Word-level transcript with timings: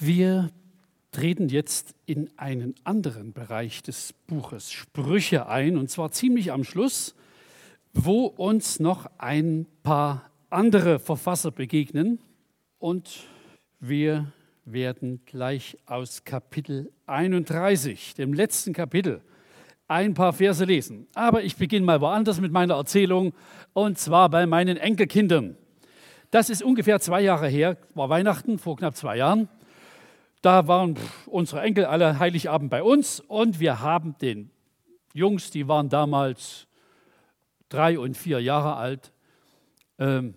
Wir 0.00 0.50
treten 1.10 1.48
jetzt 1.48 1.96
in 2.06 2.30
einen 2.36 2.76
anderen 2.84 3.32
Bereich 3.32 3.82
des 3.82 4.12
Buches 4.28 4.70
Sprüche 4.70 5.48
ein, 5.48 5.76
und 5.76 5.90
zwar 5.90 6.12
ziemlich 6.12 6.52
am 6.52 6.62
Schluss, 6.62 7.16
wo 7.92 8.26
uns 8.26 8.78
noch 8.78 9.10
ein 9.18 9.66
paar 9.82 10.30
andere 10.50 11.00
Verfasser 11.00 11.50
begegnen. 11.50 12.20
Und 12.78 13.24
wir 13.80 14.32
werden 14.64 15.20
gleich 15.26 15.76
aus 15.86 16.22
Kapitel 16.22 16.92
31, 17.06 18.14
dem 18.14 18.32
letzten 18.32 18.72
Kapitel, 18.72 19.20
ein 19.88 20.14
paar 20.14 20.32
Verse 20.32 20.64
lesen. 20.64 21.08
Aber 21.14 21.42
ich 21.42 21.56
beginne 21.56 21.86
mal 21.86 22.00
woanders 22.00 22.40
mit 22.40 22.52
meiner 22.52 22.74
Erzählung, 22.74 23.32
und 23.72 23.98
zwar 23.98 24.28
bei 24.28 24.46
meinen 24.46 24.76
Enkelkindern. 24.76 25.56
Das 26.30 26.50
ist 26.50 26.62
ungefähr 26.62 27.00
zwei 27.00 27.20
Jahre 27.20 27.48
her, 27.48 27.76
war 27.94 28.08
Weihnachten 28.08 28.60
vor 28.60 28.76
knapp 28.76 28.94
zwei 28.94 29.16
Jahren. 29.16 29.48
Da 30.42 30.68
waren 30.68 30.96
unsere 31.26 31.62
Enkel 31.62 31.84
alle 31.84 32.18
Heiligabend 32.18 32.70
bei 32.70 32.82
uns 32.82 33.20
und 33.20 33.58
wir 33.58 33.80
haben 33.80 34.16
den 34.18 34.50
Jungs, 35.12 35.50
die 35.50 35.66
waren 35.66 35.88
damals 35.88 36.68
drei 37.68 37.98
und 37.98 38.16
vier 38.16 38.40
Jahre 38.40 38.76
alt, 38.76 39.12
ähm, 39.98 40.34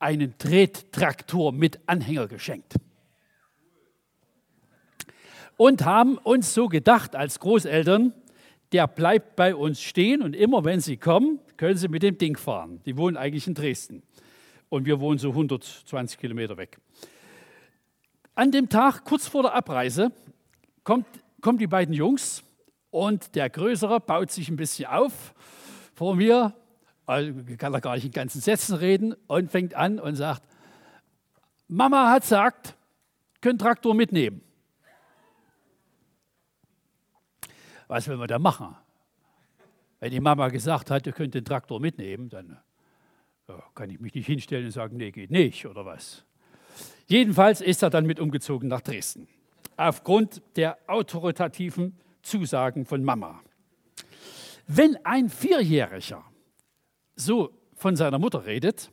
einen 0.00 0.36
Trettraktor 0.38 1.52
mit 1.52 1.78
Anhänger 1.86 2.26
geschenkt. 2.26 2.74
Und 5.56 5.84
haben 5.84 6.18
uns 6.18 6.54
so 6.54 6.68
gedacht 6.68 7.16
als 7.16 7.40
Großeltern, 7.40 8.12
der 8.72 8.86
bleibt 8.86 9.36
bei 9.36 9.54
uns 9.54 9.80
stehen 9.80 10.22
und 10.22 10.34
immer 10.34 10.64
wenn 10.64 10.80
sie 10.80 10.96
kommen, 10.96 11.40
können 11.56 11.76
sie 11.76 11.88
mit 11.88 12.02
dem 12.02 12.18
Ding 12.18 12.36
fahren. 12.36 12.80
Die 12.84 12.96
wohnen 12.96 13.16
eigentlich 13.16 13.46
in 13.46 13.54
Dresden 13.54 14.02
und 14.68 14.84
wir 14.84 15.00
wohnen 15.00 15.18
so 15.18 15.30
120 15.30 16.18
Kilometer 16.18 16.56
weg. 16.56 16.78
An 18.38 18.52
dem 18.52 18.68
Tag, 18.68 19.04
kurz 19.04 19.26
vor 19.26 19.42
der 19.42 19.52
Abreise, 19.52 20.12
kommt, 20.84 21.06
kommen 21.40 21.58
die 21.58 21.66
beiden 21.66 21.92
Jungs 21.92 22.44
und 22.90 23.34
der 23.34 23.50
Größere 23.50 23.98
baut 23.98 24.30
sich 24.30 24.48
ein 24.48 24.54
bisschen 24.54 24.86
auf 24.86 25.34
vor 25.92 26.14
mir, 26.14 26.54
also 27.04 27.32
kann 27.58 27.74
er 27.74 27.80
gar 27.80 27.96
nicht 27.96 28.04
in 28.04 28.12
ganzen 28.12 28.40
Sätzen 28.40 28.76
reden 28.76 29.16
und 29.26 29.50
fängt 29.50 29.74
an 29.74 29.98
und 29.98 30.14
sagt, 30.14 30.44
Mama 31.66 32.12
hat 32.12 32.22
gesagt, 32.22 32.76
können 33.40 33.58
Traktor 33.58 33.92
mitnehmen. 33.92 34.40
Was 37.88 38.06
will 38.06 38.18
man 38.18 38.28
da 38.28 38.38
machen? 38.38 38.76
Wenn 39.98 40.12
die 40.12 40.20
Mama 40.20 40.46
gesagt 40.46 40.92
hat, 40.92 41.08
ihr 41.08 41.12
könnt 41.12 41.34
den 41.34 41.44
Traktor 41.44 41.80
mitnehmen, 41.80 42.28
dann 42.28 42.56
kann 43.74 43.90
ich 43.90 43.98
mich 43.98 44.14
nicht 44.14 44.26
hinstellen 44.26 44.66
und 44.66 44.70
sagen, 44.70 44.96
nee, 44.96 45.10
geht 45.10 45.32
nicht 45.32 45.66
oder 45.66 45.84
was. 45.84 46.24
Jedenfalls 47.06 47.60
ist 47.60 47.82
er 47.82 47.90
dann 47.90 48.06
mit 48.06 48.20
umgezogen 48.20 48.68
nach 48.68 48.80
Dresden, 48.80 49.28
aufgrund 49.76 50.42
der 50.56 50.78
autoritativen 50.86 51.98
Zusagen 52.22 52.84
von 52.84 53.02
Mama. 53.02 53.40
Wenn 54.66 54.96
ein 55.04 55.30
Vierjähriger 55.30 56.22
so 57.16 57.50
von 57.74 57.96
seiner 57.96 58.18
Mutter 58.18 58.44
redet 58.44 58.90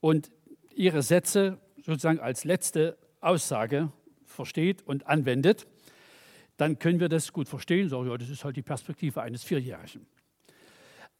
und 0.00 0.30
ihre 0.74 1.02
Sätze 1.02 1.58
sozusagen 1.76 2.18
als 2.18 2.44
letzte 2.44 2.98
Aussage 3.20 3.92
versteht 4.24 4.82
und 4.82 5.06
anwendet, 5.06 5.66
dann 6.56 6.78
können 6.78 7.00
wir 7.00 7.08
das 7.08 7.32
gut 7.32 7.48
verstehen. 7.48 7.88
So, 7.88 8.04
ja, 8.04 8.16
das 8.16 8.28
ist 8.28 8.44
halt 8.44 8.56
die 8.56 8.62
Perspektive 8.62 9.22
eines 9.22 9.44
Vierjährigen. 9.44 10.06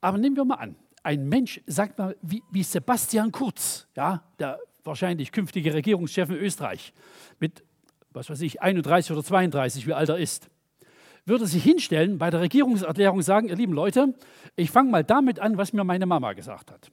Aber 0.00 0.18
nehmen 0.18 0.36
wir 0.36 0.44
mal 0.44 0.56
an, 0.56 0.76
ein 1.02 1.28
Mensch, 1.28 1.60
sagt 1.66 1.98
mal, 1.98 2.16
wie, 2.22 2.42
wie 2.50 2.62
Sebastian 2.62 3.30
Kurz, 3.30 3.86
ja, 3.94 4.24
der 4.38 4.58
wahrscheinlich 4.86 5.32
künftige 5.32 5.74
Regierungschef 5.74 6.30
in 6.30 6.36
Österreich, 6.36 6.92
mit, 7.38 7.64
was 8.10 8.30
weiß 8.30 8.40
ich, 8.42 8.62
31 8.62 9.12
oder 9.12 9.22
32, 9.22 9.86
wie 9.86 9.92
alt 9.92 10.08
er 10.08 10.18
ist, 10.18 10.48
würde 11.26 11.46
sich 11.46 11.62
hinstellen, 11.62 12.18
bei 12.18 12.30
der 12.30 12.40
Regierungserklärung 12.40 13.20
sagen, 13.20 13.48
ihr 13.48 13.56
lieben 13.56 13.72
Leute, 13.72 14.14
ich 14.54 14.70
fange 14.70 14.90
mal 14.90 15.04
damit 15.04 15.40
an, 15.40 15.58
was 15.58 15.72
mir 15.72 15.84
meine 15.84 16.06
Mama 16.06 16.32
gesagt 16.32 16.70
hat. 16.70 16.90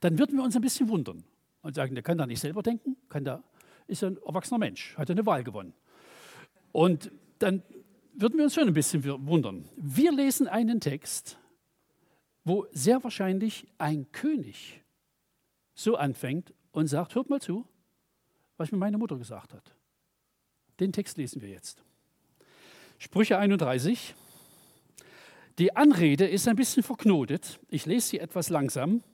Dann 0.00 0.18
würden 0.18 0.36
wir 0.36 0.44
uns 0.44 0.56
ein 0.56 0.62
bisschen 0.62 0.88
wundern 0.88 1.24
und 1.62 1.74
sagen, 1.74 1.94
der 1.94 2.02
kann 2.02 2.18
da 2.18 2.26
nicht 2.26 2.40
selber 2.40 2.62
denken, 2.62 2.96
kann 3.08 3.24
da, 3.24 3.42
ist 3.86 4.02
ein 4.02 4.16
erwachsener 4.26 4.58
Mensch, 4.58 4.96
hat 4.96 5.10
eine 5.10 5.24
Wahl 5.26 5.44
gewonnen. 5.44 5.74
Und 6.72 7.10
dann 7.38 7.62
würden 8.14 8.38
wir 8.38 8.44
uns 8.44 8.54
schon 8.54 8.66
ein 8.66 8.74
bisschen 8.74 9.04
wundern. 9.26 9.68
Wir 9.76 10.12
lesen 10.12 10.48
einen 10.48 10.80
Text, 10.80 11.38
wo 12.44 12.66
sehr 12.72 13.02
wahrscheinlich 13.04 13.66
ein 13.78 14.10
König 14.12 14.82
so 15.86 15.96
anfängt 15.96 16.52
und 16.72 16.88
sagt, 16.88 17.14
hört 17.14 17.30
mal 17.30 17.40
zu, 17.40 17.64
was 18.56 18.72
mir 18.72 18.78
meine 18.78 18.98
Mutter 18.98 19.16
gesagt 19.16 19.54
hat. 19.54 19.72
Den 20.80 20.92
Text 20.92 21.16
lesen 21.16 21.40
wir 21.40 21.48
jetzt. 21.48 21.82
Sprüche 22.98 23.38
31. 23.38 24.14
Die 25.60 25.76
Anrede 25.76 26.26
ist 26.26 26.48
ein 26.48 26.56
bisschen 26.56 26.82
verknotet. 26.82 27.60
Ich 27.68 27.86
lese 27.86 28.08
sie 28.08 28.18
etwas 28.18 28.50
langsam, 28.50 29.04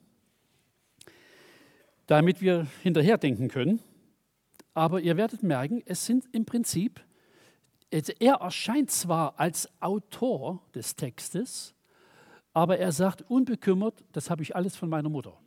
damit 2.07 2.41
wir 2.41 2.65
hinterherdenken 2.81 3.49
können. 3.49 3.79
Aber 4.73 4.99
ihr 4.99 5.15
werdet 5.15 5.43
merken, 5.43 5.83
es 5.85 6.07
sind 6.07 6.25
im 6.31 6.45
Prinzip, 6.45 7.05
er 7.91 8.35
erscheint 8.37 8.89
zwar 8.89 9.39
als 9.39 9.69
Autor 9.79 10.63
des 10.73 10.95
Textes, 10.95 11.75
aber 12.51 12.79
er 12.79 12.91
sagt 12.91 13.21
unbekümmert, 13.29 14.03
das 14.11 14.31
habe 14.31 14.41
ich 14.41 14.55
alles 14.55 14.75
von 14.75 14.89
meiner 14.89 15.09
Mutter. 15.09 15.37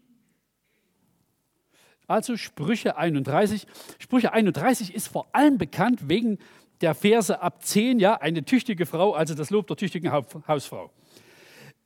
Also 2.06 2.37
Sprüche 2.37 2.97
31. 2.97 3.67
Sprüche 3.99 4.33
31 4.33 4.94
ist 4.94 5.09
vor 5.09 5.27
allem 5.33 5.59
bekannt 5.59 6.09
wegen 6.09 6.39
der 6.81 6.94
Verse 6.94 7.41
ab 7.41 7.65
10, 7.65 7.99
ja, 7.99 8.15
eine 8.21 8.44
tüchtige 8.44 8.87
Frau, 8.87 9.15
also 9.15 9.34
das 9.34 9.50
Lob 9.50 9.67
der 9.67 9.77
tüchtigen 9.77 10.12
Hausfrau. 10.12 10.91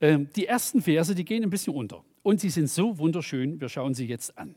Ähm, 0.01 0.29
die 0.35 0.47
ersten 0.47 0.83
Verse, 0.83 1.15
die 1.15 1.25
gehen 1.25 1.43
ein 1.45 1.51
bisschen 1.51 1.75
unter. 1.75 2.05
Und 2.23 2.41
sie 2.41 2.51
sind 2.51 2.69
so 2.69 2.99
wunderschön, 2.99 3.61
wir 3.61 3.69
schauen 3.69 3.95
sie 3.95 4.07
jetzt 4.07 4.37
an. 4.37 4.55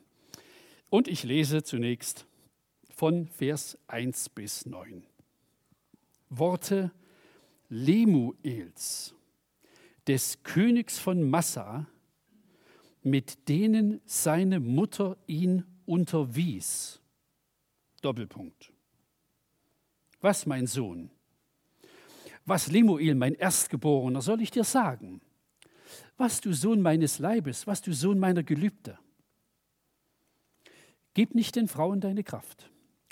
Und 0.90 1.07
ich 1.07 1.23
lese 1.23 1.63
zunächst 1.63 2.25
von 2.94 3.28
Vers 3.28 3.78
1 3.88 4.29
bis 4.29 4.66
9. 4.66 5.03
Worte 6.29 6.91
Lemuels, 7.69 9.16
des 10.07 10.44
Königs 10.44 11.00
von 11.00 11.29
Massa, 11.29 11.88
mit 13.03 13.50
denen 13.50 14.02
seine 14.06 14.59
Mutter 14.59 15.18
ihn 15.28 15.66
unterwies. 15.86 17.02
Doppelpunkt. 18.02 18.72
Was, 20.22 20.46
mein 20.46 20.68
Sohn? 20.68 21.09
Was, 22.46 22.72
Lemuel, 22.72 23.16
mein 23.16 23.36
Erstgeborener, 23.36 24.22
soll 24.22 24.41
ich 24.41 24.52
dir 24.52 24.64
sagen? 24.64 25.22
Was, 26.18 26.41
du 26.41 26.53
Sohn 26.53 26.81
meines 26.81 27.19
Leibes, 27.19 27.68
was, 27.68 27.81
du 27.81 27.94
Sohn 27.94 28.19
meiner 28.19 28.44
Gelübde? 28.44 28.97
Gib 31.14 31.35
nicht 31.35 31.56
den 31.56 31.68
Frauen 31.68 32.02
deine 32.02 32.24
Kraft, 32.24 32.72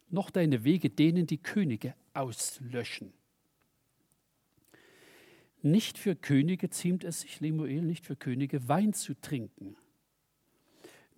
noch 0.09 0.29
deine 0.29 0.63
Wege 0.63 0.89
denen 0.89 1.27
die 1.27 1.37
Könige 1.37 1.95
auslöschen. 2.13 3.13
Nicht 5.61 5.97
für 5.97 6.15
Könige 6.15 6.69
ziemt 6.69 7.03
es 7.03 7.21
sich, 7.21 7.39
Lemuel, 7.39 7.83
nicht 7.83 8.05
für 8.05 8.15
Könige 8.15 8.67
Wein 8.67 8.93
zu 8.93 9.13
trinken, 9.13 9.77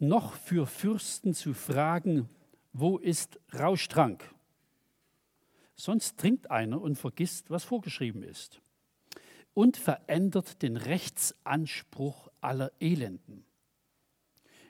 noch 0.04 0.34
für 0.36 0.68
Fürsten 0.68 1.34
zu 1.34 1.54
fragen, 1.54 2.30
wo 2.74 2.98
ist 2.98 3.40
Rauschtrank? 3.58 4.24
Sonst 5.76 6.20
trinkt 6.20 6.52
einer 6.52 6.82
und 6.82 6.98
vergisst, 6.98 7.50
was 7.50 7.64
vorgeschrieben 7.64 8.24
ist 8.24 8.62
und 9.54 9.78
verändert 9.78 10.62
den 10.62 10.78
Rechtsanspruch 10.78 12.30
aller 12.42 12.72
Elenden. 12.80 13.46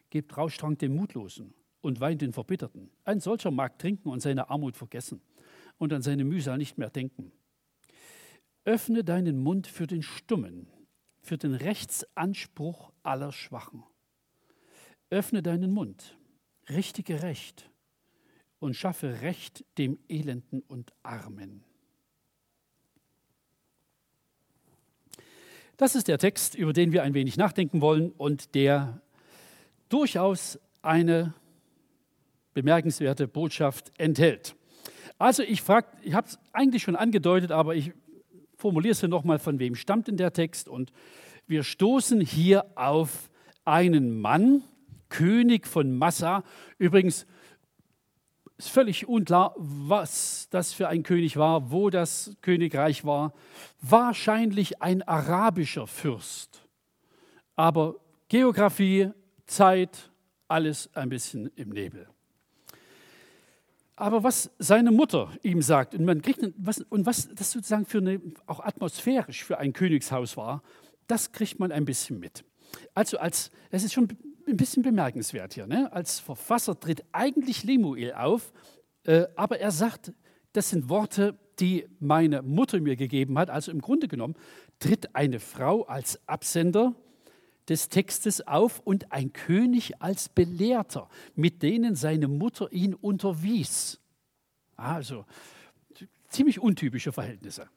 Gebt 0.09 0.37
Rauschtrank 0.37 0.79
dem 0.79 0.95
Mutlosen 0.95 1.53
und 1.81 1.99
Wein 1.99 2.17
den 2.17 2.33
Verbitterten. 2.33 2.91
Ein 3.03 3.19
solcher 3.19 3.51
mag 3.51 3.79
trinken 3.79 4.09
und 4.09 4.21
seine 4.21 4.49
Armut 4.49 4.75
vergessen 4.75 5.21
und 5.77 5.91
an 5.93 6.01
seine 6.01 6.23
Mühsal 6.23 6.57
nicht 6.57 6.77
mehr 6.77 6.89
denken. 6.89 7.31
Öffne 8.65 9.03
deinen 9.03 9.39
Mund 9.39 9.67
für 9.67 9.87
den 9.87 10.03
Stummen, 10.03 10.67
für 11.21 11.37
den 11.37 11.53
Rechtsanspruch 11.53 12.93
aller 13.03 13.31
Schwachen. 13.31 13.83
Öffne 15.13 15.43
deinen 15.43 15.71
Mund, 15.71 16.17
richtige 16.69 17.21
Recht 17.21 17.69
und 18.59 18.75
schaffe 18.75 19.21
Recht 19.21 19.63
dem 19.77 19.99
Elenden 20.09 20.61
und 20.61 20.91
Armen. 21.03 21.63
Das 25.77 25.93
ist 25.95 26.07
der 26.07 26.17
Text, 26.17 26.55
über 26.55 26.73
den 26.73 26.91
wir 26.93 27.03
ein 27.03 27.13
wenig 27.13 27.37
nachdenken 27.37 27.79
wollen 27.79 28.11
und 28.11 28.55
der 28.55 29.01
durchaus 29.89 30.59
eine 30.81 31.35
bemerkenswerte 32.55 33.27
Botschaft 33.27 33.91
enthält. 33.99 34.55
Also 35.19 35.43
ich 35.43 35.61
frage, 35.61 35.87
ich 36.01 36.15
habe 36.15 36.27
es 36.27 36.39
eigentlich 36.53 36.81
schon 36.81 36.95
angedeutet, 36.95 37.51
aber 37.51 37.75
ich 37.75 37.93
formuliere 38.55 38.93
es 38.93 39.03
nochmal, 39.03 39.37
von 39.37 39.59
wem 39.59 39.75
stammt 39.75 40.07
denn 40.07 40.17
der 40.17 40.33
Text? 40.33 40.67
Und 40.67 40.91
wir 41.45 41.63
stoßen 41.63 42.19
hier 42.19 42.65
auf 42.75 43.29
einen 43.63 44.19
Mann, 44.19 44.63
König 45.13 45.67
von 45.67 45.95
Massa. 45.95 46.43
Übrigens, 46.79 47.27
ist 48.57 48.69
völlig 48.69 49.07
unklar, 49.07 49.53
was 49.57 50.47
das 50.49 50.73
für 50.73 50.87
ein 50.87 51.03
König 51.03 51.37
war, 51.37 51.71
wo 51.71 51.91
das 51.91 52.35
Königreich 52.41 53.05
war. 53.05 53.33
Wahrscheinlich 53.81 54.81
ein 54.81 55.03
arabischer 55.03 55.85
Fürst. 55.85 56.67
Aber 57.55 57.95
Geografie, 58.27 59.11
Zeit, 59.45 60.09
alles 60.47 60.89
ein 60.95 61.09
bisschen 61.09 61.51
im 61.55 61.69
Nebel. 61.69 62.07
Aber 63.95 64.23
was 64.23 64.49
seine 64.57 64.91
Mutter 64.91 65.31
ihm 65.43 65.61
sagt, 65.61 65.93
und, 65.93 66.05
man 66.05 66.23
kriegt, 66.23 66.41
was, 66.57 66.79
und 66.89 67.05
was 67.05 67.29
das 67.35 67.51
sozusagen 67.51 67.85
für 67.85 67.99
eine, 67.99 68.19
auch 68.47 68.61
atmosphärisch 68.61 69.43
für 69.43 69.59
ein 69.59 69.73
Königshaus 69.73 70.35
war, 70.37 70.63
das 71.05 71.31
kriegt 71.31 71.59
man 71.59 71.71
ein 71.71 71.85
bisschen 71.85 72.19
mit. 72.19 72.43
Also 72.95 73.19
als, 73.19 73.51
das 73.69 73.83
ist 73.83 73.93
schon 73.93 74.07
ein 74.47 74.57
bisschen 74.57 74.83
bemerkenswert 74.83 75.53
hier. 75.53 75.67
Ne? 75.67 75.91
Als 75.91 76.19
Verfasser 76.19 76.79
tritt 76.79 77.03
eigentlich 77.11 77.63
Lemuel 77.63 78.13
auf, 78.13 78.53
äh, 79.05 79.25
aber 79.35 79.59
er 79.59 79.71
sagt, 79.71 80.13
das 80.53 80.69
sind 80.69 80.89
Worte, 80.89 81.37
die 81.59 81.87
meine 81.99 82.41
Mutter 82.41 82.79
mir 82.79 82.95
gegeben 82.95 83.37
hat. 83.37 83.49
Also 83.49 83.71
im 83.71 83.81
Grunde 83.81 84.07
genommen 84.07 84.35
tritt 84.79 85.15
eine 85.15 85.39
Frau 85.39 85.83
als 85.83 86.19
Absender 86.27 86.93
des 87.69 87.89
Textes 87.89 88.45
auf 88.45 88.79
und 88.79 89.11
ein 89.11 89.33
König 89.33 90.01
als 90.01 90.29
Belehrter, 90.29 91.09
mit 91.35 91.63
denen 91.63 91.95
seine 91.95 92.27
Mutter 92.27 92.71
ihn 92.71 92.93
unterwies. 92.93 93.99
Also 94.75 95.25
ziemlich 96.29 96.59
untypische 96.59 97.11
Verhältnisse. 97.11 97.69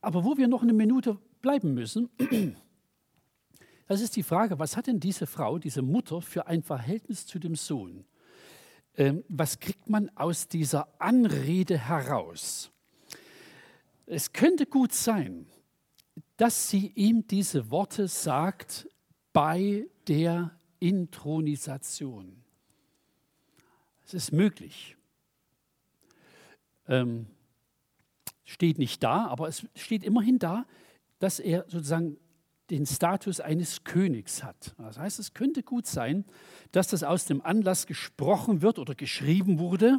Aber 0.00 0.24
wo 0.24 0.36
wir 0.36 0.48
noch 0.48 0.62
eine 0.62 0.72
Minute 0.72 1.18
bleiben 1.42 1.74
müssen, 1.74 2.10
das 3.86 4.00
ist 4.00 4.16
die 4.16 4.22
Frage, 4.22 4.58
was 4.58 4.76
hat 4.76 4.86
denn 4.86 5.00
diese 5.00 5.26
Frau, 5.26 5.58
diese 5.58 5.82
Mutter 5.82 6.22
für 6.22 6.46
ein 6.46 6.62
Verhältnis 6.62 7.26
zu 7.26 7.38
dem 7.38 7.54
Sohn? 7.54 8.04
Ähm, 8.96 9.24
was 9.28 9.58
kriegt 9.58 9.90
man 9.90 10.10
aus 10.16 10.48
dieser 10.48 10.88
Anrede 11.00 11.78
heraus? 11.78 12.70
Es 14.06 14.32
könnte 14.32 14.66
gut 14.66 14.92
sein, 14.92 15.46
dass 16.36 16.70
sie 16.70 16.88
ihm 16.94 17.26
diese 17.26 17.70
Worte 17.70 18.08
sagt 18.08 18.88
bei 19.32 19.86
der 20.06 20.52
Intronisation. 20.78 22.42
Es 24.04 24.14
ist 24.14 24.32
möglich. 24.32 24.96
Ähm, 26.86 27.26
steht 28.44 28.78
nicht 28.78 29.02
da, 29.02 29.26
aber 29.26 29.48
es 29.48 29.66
steht 29.74 30.04
immerhin 30.04 30.38
da, 30.38 30.66
dass 31.18 31.40
er 31.40 31.62
sozusagen 31.68 32.18
den 32.70 32.86
Status 32.86 33.40
eines 33.40 33.84
Königs 33.84 34.42
hat. 34.42 34.74
Das 34.78 34.98
heißt, 34.98 35.18
es 35.18 35.34
könnte 35.34 35.62
gut 35.62 35.86
sein, 35.86 36.24
dass 36.72 36.88
das 36.88 37.02
aus 37.02 37.26
dem 37.26 37.42
Anlass 37.42 37.86
gesprochen 37.86 38.62
wird 38.62 38.78
oder 38.78 38.94
geschrieben 38.94 39.58
wurde, 39.58 39.98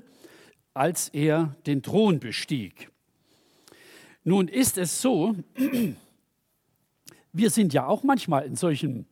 als 0.73 1.09
er 1.09 1.55
den 1.67 1.83
Thron 1.83 2.19
bestieg. 2.19 2.89
Nun 4.23 4.47
ist 4.47 4.77
es 4.77 5.01
so, 5.01 5.35
wir 7.33 7.49
sind 7.49 7.73
ja 7.73 7.85
auch 7.85 8.03
manchmal 8.03 8.45
in 8.45 8.55
solchen, 8.55 9.05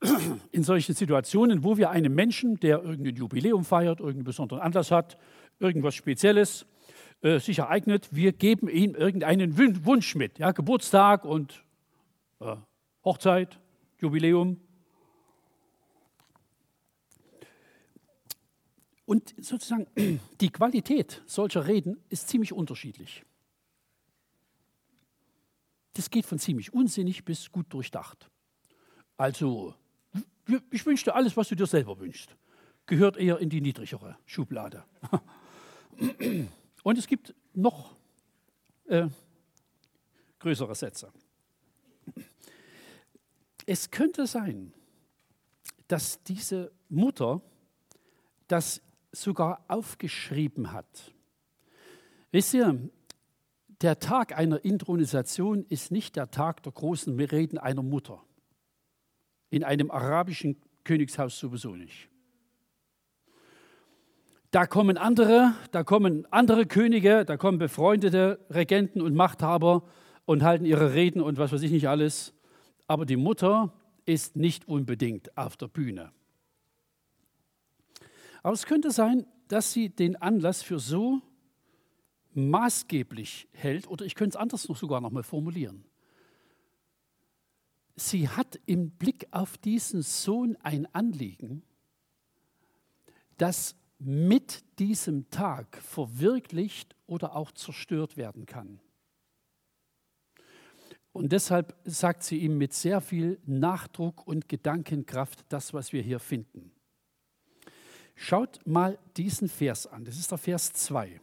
in 0.50 0.64
solchen 0.64 0.94
Situationen, 0.94 1.62
wo 1.62 1.76
wir 1.76 1.90
einem 1.90 2.14
Menschen, 2.14 2.58
der 2.58 2.82
irgendein 2.82 3.14
Jubiläum 3.14 3.64
feiert, 3.64 4.00
irgendeinen 4.00 4.24
besonderen 4.24 4.60
Anlass 4.60 4.90
hat, 4.90 5.16
irgendwas 5.60 5.94
Spezielles 5.94 6.66
äh, 7.22 7.38
sich 7.38 7.60
ereignet, 7.60 8.08
wir 8.10 8.32
geben 8.32 8.68
ihm 8.68 8.96
irgendeinen 8.96 9.56
Wunsch 9.56 10.16
mit, 10.16 10.40
ja, 10.40 10.50
Geburtstag 10.50 11.24
und 11.24 11.64
äh, 12.40 12.56
Hochzeit, 13.04 13.58
Jubiläum. 13.98 14.60
Und 19.04 19.34
sozusagen 19.38 19.86
die 20.40 20.50
Qualität 20.50 21.22
solcher 21.26 21.66
Reden 21.66 22.02
ist 22.08 22.28
ziemlich 22.28 22.52
unterschiedlich. 22.52 23.24
Das 25.94 26.08
geht 26.10 26.24
von 26.24 26.38
ziemlich 26.38 26.72
unsinnig 26.72 27.24
bis 27.24 27.50
gut 27.52 27.66
durchdacht. 27.72 28.30
Also, 29.16 29.74
ich 30.70 30.86
wünsche 30.86 31.04
dir 31.04 31.14
alles, 31.14 31.36
was 31.36 31.48
du 31.48 31.54
dir 31.54 31.66
selber 31.66 31.98
wünschst. 31.98 32.34
Gehört 32.86 33.16
eher 33.16 33.38
in 33.38 33.50
die 33.50 33.60
niedrigere 33.60 34.16
Schublade. 34.24 34.84
Und 36.82 36.98
es 36.98 37.06
gibt 37.06 37.34
noch 37.52 37.94
äh, 38.86 39.08
größere 40.38 40.74
Sätze. 40.74 41.12
Es 43.66 43.90
könnte 43.90 44.26
sein, 44.26 44.72
dass 45.88 46.22
diese 46.22 46.72
Mutter 46.88 47.42
das 48.48 48.82
sogar 49.12 49.64
aufgeschrieben 49.68 50.72
hat. 50.72 51.12
Wisst 52.30 52.54
ihr, 52.54 52.90
der 53.82 53.98
Tag 53.98 54.36
einer 54.36 54.64
Intronisation 54.64 55.66
ist 55.68 55.90
nicht 55.90 56.16
der 56.16 56.30
Tag 56.30 56.62
der 56.62 56.72
großen 56.72 57.18
Reden 57.18 57.58
einer 57.58 57.82
Mutter. 57.82 58.22
In 59.50 59.64
einem 59.64 59.90
arabischen 59.90 60.56
Königshaus 60.84 61.38
sowieso 61.38 61.74
nicht. 61.74 62.08
Da 64.50 64.66
kommen 64.66 64.98
andere, 64.98 65.54
da 65.72 65.82
kommen 65.82 66.26
andere 66.30 66.66
Könige, 66.66 67.24
da 67.24 67.36
kommen 67.36 67.58
befreundete 67.58 68.38
Regenten 68.50 69.00
und 69.00 69.14
Machthaber 69.14 69.84
und 70.26 70.42
halten 70.42 70.64
ihre 70.64 70.94
Reden 70.94 71.20
und 71.20 71.38
was 71.38 71.52
weiß 71.52 71.62
ich 71.62 71.70
nicht 71.70 71.88
alles 71.88 72.34
aber 72.92 73.06
die 73.06 73.16
Mutter 73.16 73.72
ist 74.04 74.36
nicht 74.36 74.68
unbedingt 74.68 75.34
auf 75.38 75.56
der 75.56 75.68
Bühne. 75.68 76.12
Aber 78.42 78.52
es 78.52 78.66
könnte 78.66 78.90
sein, 78.90 79.24
dass 79.48 79.72
sie 79.72 79.88
den 79.88 80.14
Anlass 80.16 80.62
für 80.62 80.78
so 80.78 81.22
maßgeblich 82.34 83.48
hält, 83.52 83.88
oder 83.88 84.04
ich 84.04 84.14
könnte 84.14 84.36
es 84.36 84.36
anders 84.36 84.68
noch 84.68 84.76
sogar 84.76 85.00
noch 85.00 85.10
mal 85.10 85.22
formulieren. 85.22 85.86
Sie 87.96 88.28
hat 88.28 88.60
im 88.66 88.90
Blick 88.90 89.26
auf 89.30 89.56
diesen 89.56 90.02
Sohn 90.02 90.56
ein 90.56 90.86
Anliegen, 90.94 91.62
das 93.38 93.74
mit 93.98 94.64
diesem 94.78 95.30
Tag 95.30 95.78
verwirklicht 95.78 96.94
oder 97.06 97.36
auch 97.36 97.52
zerstört 97.52 98.18
werden 98.18 98.44
kann. 98.44 98.80
Und 101.12 101.32
deshalb 101.32 101.76
sagt 101.84 102.22
sie 102.22 102.38
ihm 102.38 102.56
mit 102.56 102.72
sehr 102.72 103.00
viel 103.00 103.38
Nachdruck 103.44 104.26
und 104.26 104.48
Gedankenkraft 104.48 105.44
das, 105.50 105.74
was 105.74 105.92
wir 105.92 106.02
hier 106.02 106.18
finden. 106.18 106.72
Schaut 108.14 108.66
mal 108.66 108.98
diesen 109.16 109.48
Vers 109.48 109.86
an, 109.86 110.04
das 110.04 110.18
ist 110.18 110.30
der 110.30 110.38
Vers 110.38 110.72
2. 110.72 111.20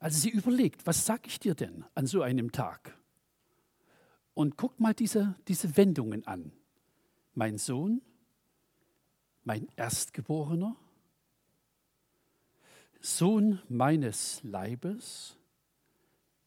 Also 0.00 0.18
sie 0.18 0.30
überlegt, 0.30 0.86
was 0.86 1.06
sage 1.06 1.22
ich 1.26 1.40
dir 1.40 1.54
denn 1.54 1.84
an 1.94 2.06
so 2.06 2.20
einem 2.20 2.52
Tag? 2.52 2.98
Und 4.34 4.56
guckt 4.56 4.80
mal 4.80 4.92
diese, 4.92 5.36
diese 5.48 5.76
Wendungen 5.76 6.26
an. 6.26 6.52
Mein 7.34 7.56
Sohn, 7.56 8.02
mein 9.44 9.68
Erstgeborener, 9.76 10.76
Sohn 13.00 13.60
meines 13.68 14.42
Leibes, 14.42 15.36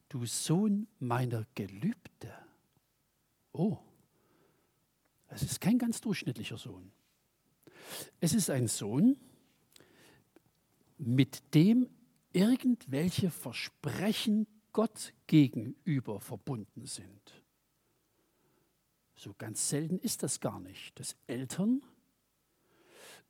du 0.10 0.26
Sohn 0.26 0.88
meiner 1.00 1.46
Gelübde. 1.56 2.34
Oh, 3.52 3.78
es 5.30 5.44
ist 5.44 5.60
kein 5.60 5.78
ganz 5.78 6.02
durchschnittlicher 6.02 6.58
Sohn. 6.58 6.92
Es 8.20 8.34
ist 8.34 8.50
ein 8.50 8.68
Sohn, 8.68 9.18
mit 10.98 11.54
dem 11.54 11.90
irgendwelche 12.34 13.30
Versprechen 13.30 14.48
Gott 14.74 15.14
gegenüber 15.28 16.20
verbunden 16.20 16.86
sind. 16.86 17.44
So 19.16 19.34
ganz 19.34 19.70
selten 19.70 19.98
ist 20.00 20.22
das 20.24 20.40
gar 20.40 20.60
nicht, 20.60 21.00
dass 21.00 21.16
Eltern 21.26 21.82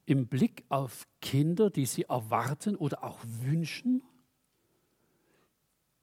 im 0.05 0.27
Blick 0.27 0.65
auf 0.69 1.07
Kinder, 1.22 1.69
die 1.69 1.86
sie 1.86 2.03
erwarten 2.03 2.75
oder 2.75 3.03
auch 3.03 3.19
wünschen, 3.24 4.03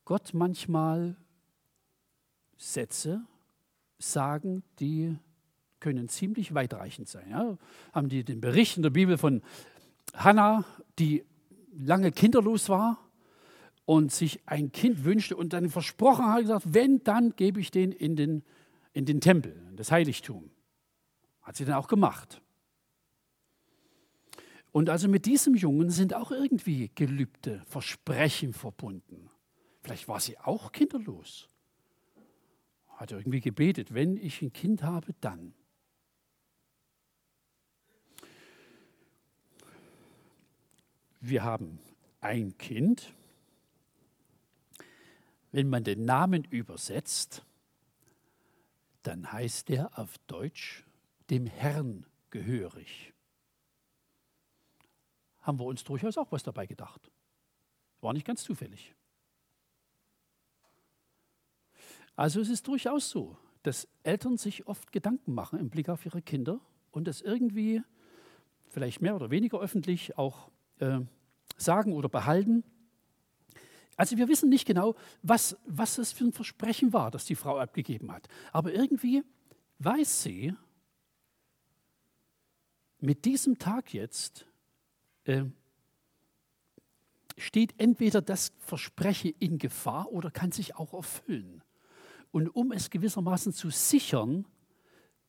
Gott 0.04 0.34
manchmal 0.34 1.16
Sätze 2.56 3.24
sagen, 3.98 4.62
die 4.78 5.16
können 5.80 6.08
ziemlich 6.08 6.54
weitreichend 6.54 7.08
sein. 7.08 7.30
Ja? 7.30 7.58
Haben 7.92 8.08
die 8.08 8.24
den 8.24 8.40
Bericht 8.40 8.76
in 8.76 8.82
der 8.82 8.90
Bibel 8.90 9.18
von 9.18 9.42
Hannah, 10.14 10.64
die 10.98 11.24
lange 11.72 12.12
kinderlos 12.12 12.68
war 12.68 12.98
und 13.84 14.12
sich 14.12 14.40
ein 14.46 14.72
Kind 14.72 15.04
wünschte 15.04 15.36
und 15.36 15.52
dann 15.52 15.68
versprochen 15.68 16.26
hat, 16.26 16.42
gesagt, 16.42 16.64
wenn, 16.72 17.02
dann 17.04 17.36
gebe 17.36 17.60
ich 17.60 17.70
den 17.70 17.92
in 17.92 18.16
den, 18.16 18.42
in 18.92 19.04
den 19.04 19.20
Tempel, 19.20 19.54
in 19.70 19.76
das 19.76 19.90
Heiligtum. 19.90 20.50
Hat 21.42 21.56
sie 21.56 21.64
dann 21.64 21.74
auch 21.74 21.88
gemacht. 21.88 22.40
Und 24.72 24.90
also 24.90 25.08
mit 25.08 25.26
diesem 25.26 25.54
Jungen 25.54 25.90
sind 25.90 26.14
auch 26.14 26.30
irgendwie 26.30 26.90
Gelübde, 26.94 27.62
Versprechen 27.66 28.52
verbunden. 28.52 29.30
Vielleicht 29.84 30.08
war 30.08 30.18
sie 30.18 30.36
auch 30.38 30.72
kinderlos. 30.72 31.48
Hat 32.88 33.12
irgendwie 33.12 33.40
gebetet, 33.40 33.94
wenn 33.94 34.16
ich 34.16 34.42
ein 34.42 34.52
Kind 34.52 34.82
habe, 34.82 35.14
dann. 35.20 35.54
wir 41.28 41.42
haben 41.42 41.78
ein 42.20 42.56
Kind. 42.58 43.14
Wenn 45.52 45.68
man 45.68 45.84
den 45.84 46.04
Namen 46.04 46.44
übersetzt, 46.44 47.44
dann 49.02 49.32
heißt 49.32 49.70
er 49.70 49.98
auf 49.98 50.18
Deutsch 50.26 50.84
dem 51.30 51.46
Herrn 51.46 52.06
gehörig. 52.30 53.12
Haben 55.40 55.58
wir 55.58 55.66
uns 55.66 55.84
durchaus 55.84 56.18
auch 56.18 56.32
was 56.32 56.42
dabei 56.42 56.66
gedacht. 56.66 57.10
War 58.00 58.12
nicht 58.12 58.26
ganz 58.26 58.42
zufällig. 58.42 58.94
Also 62.16 62.40
es 62.40 62.48
ist 62.48 62.66
durchaus 62.68 63.10
so, 63.10 63.36
dass 63.62 63.88
Eltern 64.02 64.36
sich 64.36 64.66
oft 64.66 64.92
Gedanken 64.92 65.34
machen 65.34 65.58
im 65.58 65.70
Blick 65.70 65.88
auf 65.88 66.04
ihre 66.06 66.22
Kinder 66.22 66.60
und 66.90 67.08
das 67.08 67.20
irgendwie 67.20 67.82
vielleicht 68.68 69.00
mehr 69.00 69.16
oder 69.16 69.30
weniger 69.30 69.58
öffentlich 69.60 70.18
auch 70.18 70.50
äh, 70.78 71.00
sagen 71.56 71.92
oder 71.92 72.08
behalten. 72.08 72.64
Also 73.96 74.16
wir 74.16 74.28
wissen 74.28 74.48
nicht 74.48 74.66
genau, 74.66 74.96
was, 75.22 75.56
was 75.66 75.98
es 75.98 76.12
für 76.12 76.24
ein 76.24 76.32
Versprechen 76.32 76.92
war, 76.92 77.10
das 77.10 77.24
die 77.24 77.36
Frau 77.36 77.58
abgegeben 77.58 78.12
hat. 78.12 78.28
Aber 78.52 78.72
irgendwie 78.72 79.22
weiß 79.78 80.22
sie, 80.22 80.54
mit 83.00 83.24
diesem 83.24 83.58
Tag 83.58 83.92
jetzt 83.92 84.46
äh, 85.24 85.44
steht 87.36 87.74
entweder 87.78 88.22
das 88.22 88.52
Versprechen 88.58 89.34
in 89.38 89.58
Gefahr 89.58 90.10
oder 90.10 90.30
kann 90.30 90.52
sich 90.52 90.76
auch 90.76 90.92
erfüllen. 90.94 91.62
Und 92.34 92.48
um 92.48 92.72
es 92.72 92.90
gewissermaßen 92.90 93.52
zu 93.52 93.70
sichern, 93.70 94.44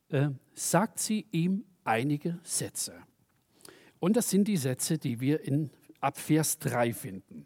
äh, 0.09 0.29
sagt 0.55 0.97
sie 0.97 1.27
ihm 1.29 1.63
einige 1.83 2.39
Sätze. 2.41 2.95
Und 3.99 4.15
das 4.15 4.31
sind 4.31 4.47
die 4.47 4.57
Sätze, 4.57 4.97
die 4.97 5.19
wir 5.19 5.41
in, 5.41 5.69
ab 5.99 6.17
Vers 6.17 6.57
3 6.57 6.93
finden. 6.93 7.45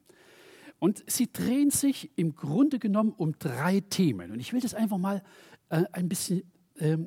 Und 0.79 1.03
sie 1.11 1.29
drehen 1.29 1.71
sich 1.71 2.09
im 2.15 2.35
Grunde 2.35 2.79
genommen 2.79 3.11
um 3.11 3.37
drei 3.37 3.81
Themen. 3.81 4.31
Und 4.31 4.39
ich 4.39 4.53
will 4.53 4.61
das 4.61 4.73
einfach 4.73 4.97
mal 4.97 5.21
äh, 5.67 5.83
ein 5.91 6.07
bisschen 6.07 6.49
äh, 6.75 6.97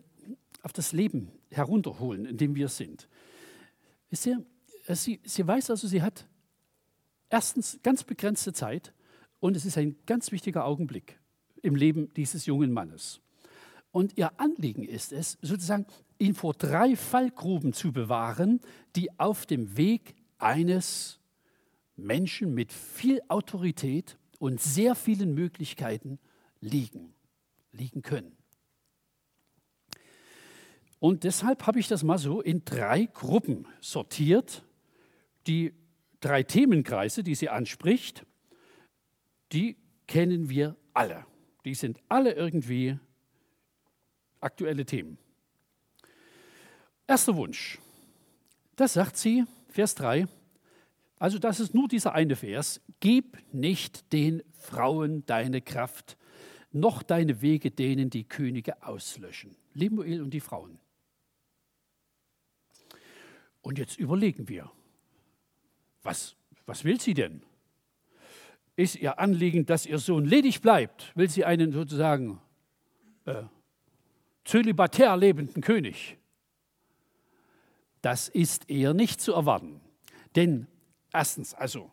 auf 0.60 0.74
das 0.74 0.92
Leben 0.92 1.32
herunterholen, 1.50 2.26
in 2.26 2.36
dem 2.36 2.54
wir 2.54 2.68
sind. 2.68 3.08
Ihr, 4.10 4.44
äh, 4.88 4.94
sie, 4.94 5.20
sie 5.24 5.46
weiß 5.46 5.70
also, 5.70 5.88
sie 5.88 6.02
hat 6.02 6.28
erstens 7.30 7.80
ganz 7.82 8.04
begrenzte 8.04 8.52
Zeit 8.52 8.92
und 9.40 9.56
es 9.56 9.64
ist 9.64 9.78
ein 9.78 9.96
ganz 10.04 10.32
wichtiger 10.32 10.66
Augenblick 10.66 11.18
im 11.62 11.74
Leben 11.76 12.12
dieses 12.14 12.46
jungen 12.46 12.72
Mannes. 12.72 13.20
Und 13.90 14.16
ihr 14.16 14.38
Anliegen 14.40 14.84
ist 14.84 15.12
es, 15.12 15.38
sozusagen 15.42 15.86
ihn 16.18 16.34
vor 16.34 16.54
drei 16.54 16.96
Fallgruben 16.96 17.72
zu 17.72 17.92
bewahren, 17.92 18.60
die 18.96 19.18
auf 19.18 19.46
dem 19.46 19.76
Weg 19.76 20.14
eines 20.38 21.20
Menschen 21.96 22.54
mit 22.54 22.72
viel 22.72 23.20
Autorität 23.28 24.18
und 24.38 24.60
sehr 24.60 24.94
vielen 24.94 25.34
Möglichkeiten 25.34 26.18
liegen, 26.60 27.14
liegen 27.72 28.02
können. 28.02 28.36
Und 30.98 31.24
deshalb 31.24 31.66
habe 31.66 31.80
ich 31.80 31.88
das 31.88 32.04
mal 32.04 32.18
so 32.18 32.40
in 32.40 32.64
drei 32.64 33.06
Gruppen 33.06 33.66
sortiert. 33.80 34.64
Die 35.48 35.74
drei 36.20 36.44
Themenkreise, 36.44 37.24
die 37.24 37.34
sie 37.34 37.48
anspricht, 37.48 38.24
die 39.52 39.76
kennen 40.06 40.48
wir 40.48 40.76
alle. 40.94 41.26
Die 41.64 41.74
sind 41.74 42.00
alle 42.08 42.32
irgendwie 42.32 42.98
aktuelle 44.40 44.84
Themen. 44.84 45.18
Erster 47.06 47.36
Wunsch. 47.36 47.78
Das 48.76 48.94
sagt 48.94 49.16
sie, 49.16 49.44
Vers 49.68 49.94
3. 49.94 50.26
Also 51.18 51.38
das 51.38 51.60
ist 51.60 51.74
nur 51.74 51.86
dieser 51.88 52.14
eine 52.14 52.36
Vers. 52.36 52.80
Gib 53.00 53.38
nicht 53.52 54.12
den 54.12 54.42
Frauen 54.50 55.24
deine 55.26 55.60
Kraft, 55.60 56.16
noch 56.72 57.02
deine 57.02 57.42
Wege 57.42 57.70
denen 57.70 58.10
die 58.10 58.24
Könige 58.24 58.82
auslöschen. 58.82 59.54
Lemuel 59.74 60.22
und 60.22 60.30
die 60.30 60.40
Frauen. 60.40 60.78
Und 63.60 63.78
jetzt 63.78 63.98
überlegen 63.98 64.48
wir, 64.48 64.70
was, 66.02 66.34
was 66.66 66.82
will 66.82 67.00
sie 67.00 67.14
denn? 67.14 67.42
Ist 68.82 68.96
ihr 68.96 69.20
Anliegen, 69.20 69.64
dass 69.64 69.86
ihr 69.86 70.00
Sohn 70.00 70.24
ledig 70.24 70.60
bleibt? 70.60 71.12
Will 71.14 71.30
sie 71.30 71.44
einen 71.44 71.70
sozusagen 71.70 72.40
äh, 73.26 73.44
zölibatär 74.44 75.16
lebenden 75.16 75.62
König? 75.62 76.18
Das 78.00 78.26
ist 78.26 78.68
eher 78.68 78.92
nicht 78.92 79.20
zu 79.20 79.34
erwarten. 79.34 79.80
Denn 80.34 80.66
erstens, 81.12 81.54
also 81.54 81.92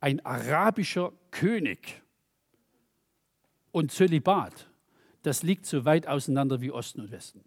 ein 0.00 0.24
arabischer 0.24 1.12
König 1.30 2.00
und 3.70 3.92
Zölibat, 3.92 4.70
das 5.20 5.42
liegt 5.42 5.66
so 5.66 5.84
weit 5.84 6.06
auseinander 6.06 6.62
wie 6.62 6.70
Osten 6.70 7.02
und 7.02 7.10
Westen. 7.10 7.44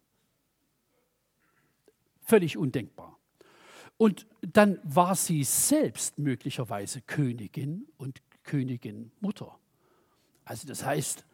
Völlig 2.21 2.57
undenkbar. 2.57 3.17
Und 3.97 4.27
dann 4.41 4.79
war 4.83 5.15
sie 5.15 5.43
selbst 5.43 6.19
möglicherweise 6.19 7.01
Königin 7.01 7.87
und 7.97 8.21
Königin 8.43 9.11
Mutter. 9.19 9.57
Also 10.45 10.67
das 10.67 10.85
heißt, 10.85 11.25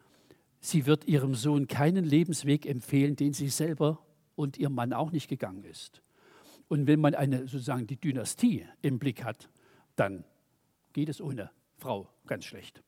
sie 0.60 0.86
wird 0.86 1.06
ihrem 1.06 1.34
Sohn 1.34 1.66
keinen 1.66 2.04
Lebensweg 2.04 2.66
empfehlen, 2.66 3.16
den 3.16 3.32
sie 3.32 3.48
selber 3.48 4.04
und 4.36 4.58
ihr 4.58 4.70
Mann 4.70 4.92
auch 4.92 5.10
nicht 5.10 5.28
gegangen 5.28 5.64
ist. 5.64 6.02
Und 6.68 6.86
wenn 6.86 7.00
man 7.00 7.14
eine 7.14 7.48
sozusagen 7.48 7.86
die 7.86 7.96
Dynastie 7.96 8.66
im 8.80 8.98
Blick 8.98 9.24
hat, 9.24 9.48
dann 9.96 10.24
geht 10.92 11.08
es 11.08 11.20
ohne 11.20 11.50
Frau 11.78 12.08
ganz 12.26 12.44
schlecht. 12.44 12.82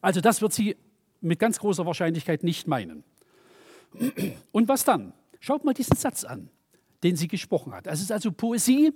Also 0.00 0.20
das 0.20 0.40
wird 0.40 0.52
sie 0.52 0.76
mit 1.20 1.38
ganz 1.38 1.58
großer 1.58 1.84
Wahrscheinlichkeit 1.84 2.44
nicht 2.44 2.66
meinen. 2.66 3.04
Und 4.52 4.68
was 4.68 4.84
dann? 4.84 5.12
Schaut 5.40 5.64
mal 5.64 5.74
diesen 5.74 5.96
Satz 5.96 6.24
an 6.24 6.50
den 7.02 7.16
sie 7.16 7.28
gesprochen 7.28 7.72
hat. 7.72 7.86
Es 7.86 8.00
ist 8.00 8.12
also 8.12 8.32
Poesie 8.32 8.92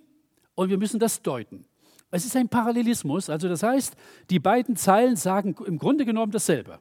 und 0.55 0.69
wir 0.69 0.79
müssen 0.79 1.01
das 1.01 1.23
deuten. 1.23 1.65
Es 2.15 2.25
ist 2.25 2.37
ein 2.37 2.49
Parallelismus, 2.49 3.29
also 3.29 3.49
das 3.49 3.65
heißt, 3.65 3.97
die 4.31 4.39
beiden 4.39 4.77
Zeilen 4.77 5.17
sagen 5.17 5.57
im 5.67 5.79
Grunde 5.79 6.05
genommen 6.05 6.31
dasselbe. 6.31 6.79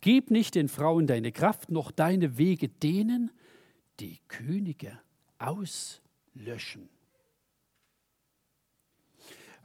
Gib 0.00 0.32
nicht 0.32 0.56
den 0.56 0.66
Frauen 0.66 1.06
deine 1.06 1.30
Kraft, 1.30 1.70
noch 1.70 1.92
deine 1.92 2.38
Wege 2.38 2.68
denen, 2.68 3.30
die 4.00 4.18
Könige 4.26 4.98
auslöschen. 5.38 6.88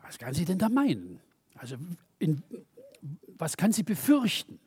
Was 0.04 0.20
kann 0.20 0.36
sie 0.36 0.46
denn 0.46 0.60
da 0.60 0.70
meinen? 0.70 1.20
Also 1.56 1.78
in, 2.20 2.44
was 3.36 3.58
kann 3.58 3.72
sie 3.72 3.82
befürchten? 3.82 4.60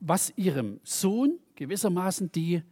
Was 0.00 0.32
ihrem 0.38 0.80
Sohn 0.84 1.38
gewissermaßen 1.54 2.32
die 2.32 2.62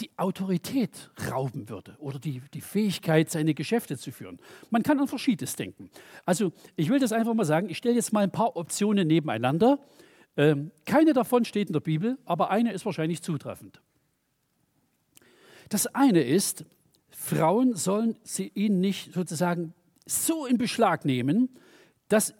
die 0.00 0.10
Autorität 0.16 1.10
rauben 1.30 1.68
würde 1.68 1.96
oder 1.98 2.18
die, 2.18 2.42
die 2.52 2.60
Fähigkeit, 2.60 3.30
seine 3.30 3.54
Geschäfte 3.54 3.96
zu 3.96 4.12
führen. 4.12 4.38
Man 4.70 4.82
kann 4.82 4.98
an 5.00 5.08
Verschiedenes 5.08 5.56
denken. 5.56 5.90
Also 6.24 6.52
ich 6.76 6.88
will 6.90 6.98
das 6.98 7.12
einfach 7.12 7.34
mal 7.34 7.44
sagen, 7.44 7.68
ich 7.70 7.78
stelle 7.78 7.94
jetzt 7.94 8.12
mal 8.12 8.20
ein 8.20 8.30
paar 8.30 8.56
Optionen 8.56 9.06
nebeneinander. 9.06 9.78
Ähm, 10.36 10.70
keine 10.84 11.12
davon 11.12 11.44
steht 11.44 11.68
in 11.68 11.72
der 11.72 11.80
Bibel, 11.80 12.18
aber 12.24 12.50
eine 12.50 12.72
ist 12.72 12.84
wahrscheinlich 12.84 13.22
zutreffend. 13.22 13.80
Das 15.68 15.86
eine 15.86 16.22
ist, 16.22 16.64
Frauen 17.10 17.74
sollen 17.74 18.16
sie 18.22 18.52
ihn 18.54 18.80
nicht 18.80 19.12
sozusagen 19.14 19.72
so 20.04 20.46
in 20.46 20.58
Beschlag 20.58 21.04
nehmen, 21.04 21.48
dass 22.08 22.34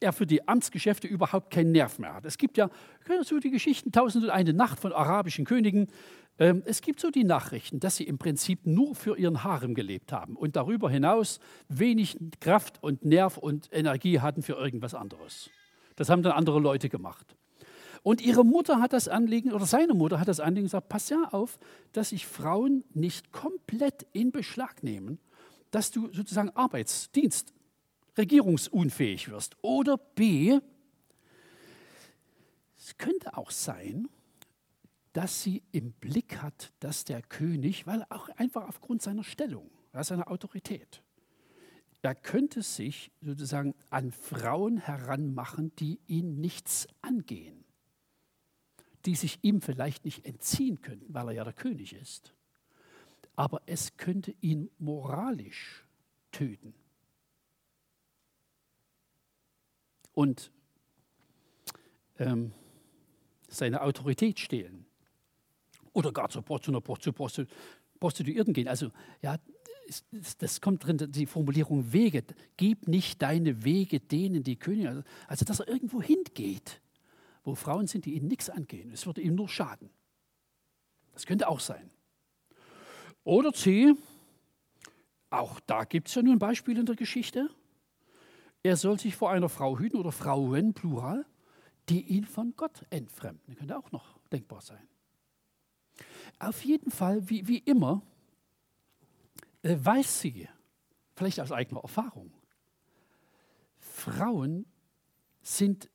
er 0.00 0.12
für 0.12 0.26
die 0.26 0.48
Amtsgeschäfte 0.48 1.06
überhaupt 1.06 1.50
keinen 1.50 1.72
Nerv 1.72 1.98
mehr 1.98 2.14
hat. 2.14 2.24
Es 2.24 2.38
gibt 2.38 2.56
ja 2.56 2.70
so 3.22 3.38
die 3.38 3.50
Geschichten 3.50 3.92
Tausend 3.92 4.24
und 4.24 4.30
eine 4.30 4.52
Nacht 4.52 4.80
von 4.80 4.92
arabischen 4.92 5.44
Königen, 5.44 5.88
ähm, 6.40 6.62
es 6.64 6.80
gibt 6.80 7.00
so 7.00 7.10
die 7.10 7.22
Nachrichten, 7.22 7.80
dass 7.80 7.96
sie 7.96 8.04
im 8.04 8.18
Prinzip 8.18 8.66
nur 8.66 8.94
für 8.94 9.16
ihren 9.18 9.44
Harem 9.44 9.74
gelebt 9.74 10.10
haben 10.10 10.36
und 10.36 10.56
darüber 10.56 10.90
hinaus 10.90 11.38
wenig 11.68 12.16
Kraft 12.40 12.82
und 12.82 13.04
Nerv 13.04 13.36
und 13.36 13.68
Energie 13.70 14.20
hatten 14.20 14.42
für 14.42 14.54
irgendwas 14.54 14.94
anderes. 14.94 15.50
Das 15.96 16.08
haben 16.08 16.22
dann 16.22 16.32
andere 16.32 16.58
Leute 16.58 16.88
gemacht. 16.88 17.36
Und 18.02 18.22
ihre 18.22 18.46
Mutter 18.46 18.80
hat 18.80 18.94
das 18.94 19.08
Anliegen, 19.08 19.52
oder 19.52 19.66
seine 19.66 19.92
Mutter 19.92 20.18
hat 20.18 20.28
das 20.28 20.40
Anliegen 20.40 20.66
gesagt, 20.66 20.88
pass 20.88 21.10
ja 21.10 21.28
auf, 21.32 21.58
dass 21.92 22.08
sich 22.08 22.26
Frauen 22.26 22.84
nicht 22.94 23.32
komplett 23.32 24.06
in 24.14 24.32
Beschlag 24.32 24.82
nehmen, 24.82 25.18
dass 25.70 25.90
du 25.90 26.10
sozusagen 26.10 26.48
Arbeitsdienst, 26.56 27.52
regierungsunfähig 28.16 29.30
wirst. 29.30 29.56
Oder 29.62 29.96
B, 29.96 30.58
es 32.76 32.96
könnte 32.96 33.36
auch 33.36 33.50
sein, 33.50 34.08
dass 35.12 35.42
sie 35.42 35.62
im 35.72 35.92
Blick 35.92 36.40
hat, 36.40 36.72
dass 36.80 37.04
der 37.04 37.22
König, 37.22 37.86
weil 37.86 38.04
auch 38.10 38.28
einfach 38.30 38.68
aufgrund 38.68 39.02
seiner 39.02 39.24
Stellung, 39.24 39.70
seiner 39.92 40.30
Autorität, 40.30 41.02
er 42.02 42.14
könnte 42.14 42.62
sich 42.62 43.10
sozusagen 43.20 43.74
an 43.90 44.10
Frauen 44.12 44.78
heranmachen, 44.78 45.74
die 45.76 46.00
ihn 46.06 46.40
nichts 46.40 46.88
angehen, 47.02 47.64
die 49.04 49.14
sich 49.14 49.38
ihm 49.42 49.60
vielleicht 49.60 50.04
nicht 50.04 50.24
entziehen 50.24 50.80
könnten, 50.80 51.12
weil 51.12 51.28
er 51.28 51.34
ja 51.34 51.44
der 51.44 51.52
König 51.52 51.92
ist. 51.92 52.32
Aber 53.36 53.62
es 53.66 53.96
könnte 53.96 54.34
ihn 54.40 54.70
moralisch 54.78 55.86
töten. 56.32 56.74
Und 60.12 60.50
ähm, 62.18 62.52
seine 63.48 63.82
Autorität 63.82 64.38
stehlen 64.38 64.86
oder 65.92 66.12
gar 66.12 66.28
zu, 66.28 66.42
zu 66.42 66.70
einer 66.70 66.80
Prostituierten 66.80 68.54
gehen. 68.54 68.68
Also 68.68 68.90
ja, 69.22 69.36
das 70.38 70.60
kommt 70.60 70.86
drin, 70.86 70.98
die 71.10 71.26
Formulierung 71.26 71.92
Wege. 71.92 72.22
Gib 72.56 72.86
nicht 72.86 73.20
deine 73.22 73.64
Wege 73.64 74.00
denen, 74.00 74.42
die 74.42 74.56
Könige. 74.56 74.88
Also, 74.88 75.02
also, 75.26 75.44
dass 75.44 75.60
er 75.60 75.68
irgendwo 75.68 76.00
hingeht, 76.00 76.80
wo 77.42 77.54
Frauen 77.54 77.86
sind, 77.86 78.04
die 78.04 78.14
ihm 78.14 78.28
nichts 78.28 78.50
angehen. 78.50 78.92
Es 78.92 79.06
würde 79.06 79.20
ihm 79.20 79.34
nur 79.34 79.48
schaden. 79.48 79.90
Das 81.12 81.26
könnte 81.26 81.48
auch 81.48 81.60
sein. 81.60 81.90
Oder 83.24 83.52
C, 83.52 83.94
auch 85.28 85.60
da 85.60 85.84
gibt 85.84 86.08
es 86.08 86.14
ja 86.14 86.22
nun 86.22 86.38
Beispiele 86.38 86.80
in 86.80 86.86
der 86.86 86.96
Geschichte. 86.96 87.50
Er 88.62 88.76
soll 88.76 88.98
sich 88.98 89.16
vor 89.16 89.30
einer 89.30 89.48
Frau 89.48 89.78
hüten 89.78 89.98
oder 89.98 90.12
Frauen, 90.12 90.74
Plural, 90.74 91.24
die 91.88 92.02
ihn 92.02 92.24
von 92.24 92.54
Gott 92.56 92.84
entfremden. 92.90 93.42
Das 93.46 93.56
könnte 93.56 93.78
auch 93.78 93.90
noch 93.90 94.18
denkbar 94.30 94.60
sein. 94.60 94.86
Auf 96.38 96.64
jeden 96.64 96.90
Fall, 96.90 97.28
wie, 97.28 97.46
wie 97.48 97.58
immer, 97.58 98.02
äh, 99.62 99.76
weiß 99.78 100.20
sie, 100.20 100.48
vielleicht 101.14 101.40
aus 101.40 101.52
eigener 101.52 101.80
Erfahrung, 101.82 102.32
Frauen 103.78 104.66
sind 105.42 105.90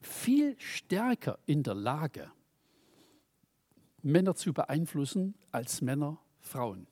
viel 0.00 0.58
stärker 0.60 1.38
in 1.46 1.62
der 1.62 1.74
Lage, 1.74 2.30
Männer 4.02 4.34
zu 4.34 4.52
beeinflussen 4.52 5.34
als 5.50 5.80
Männer 5.80 6.18
Frauen. 6.40 6.86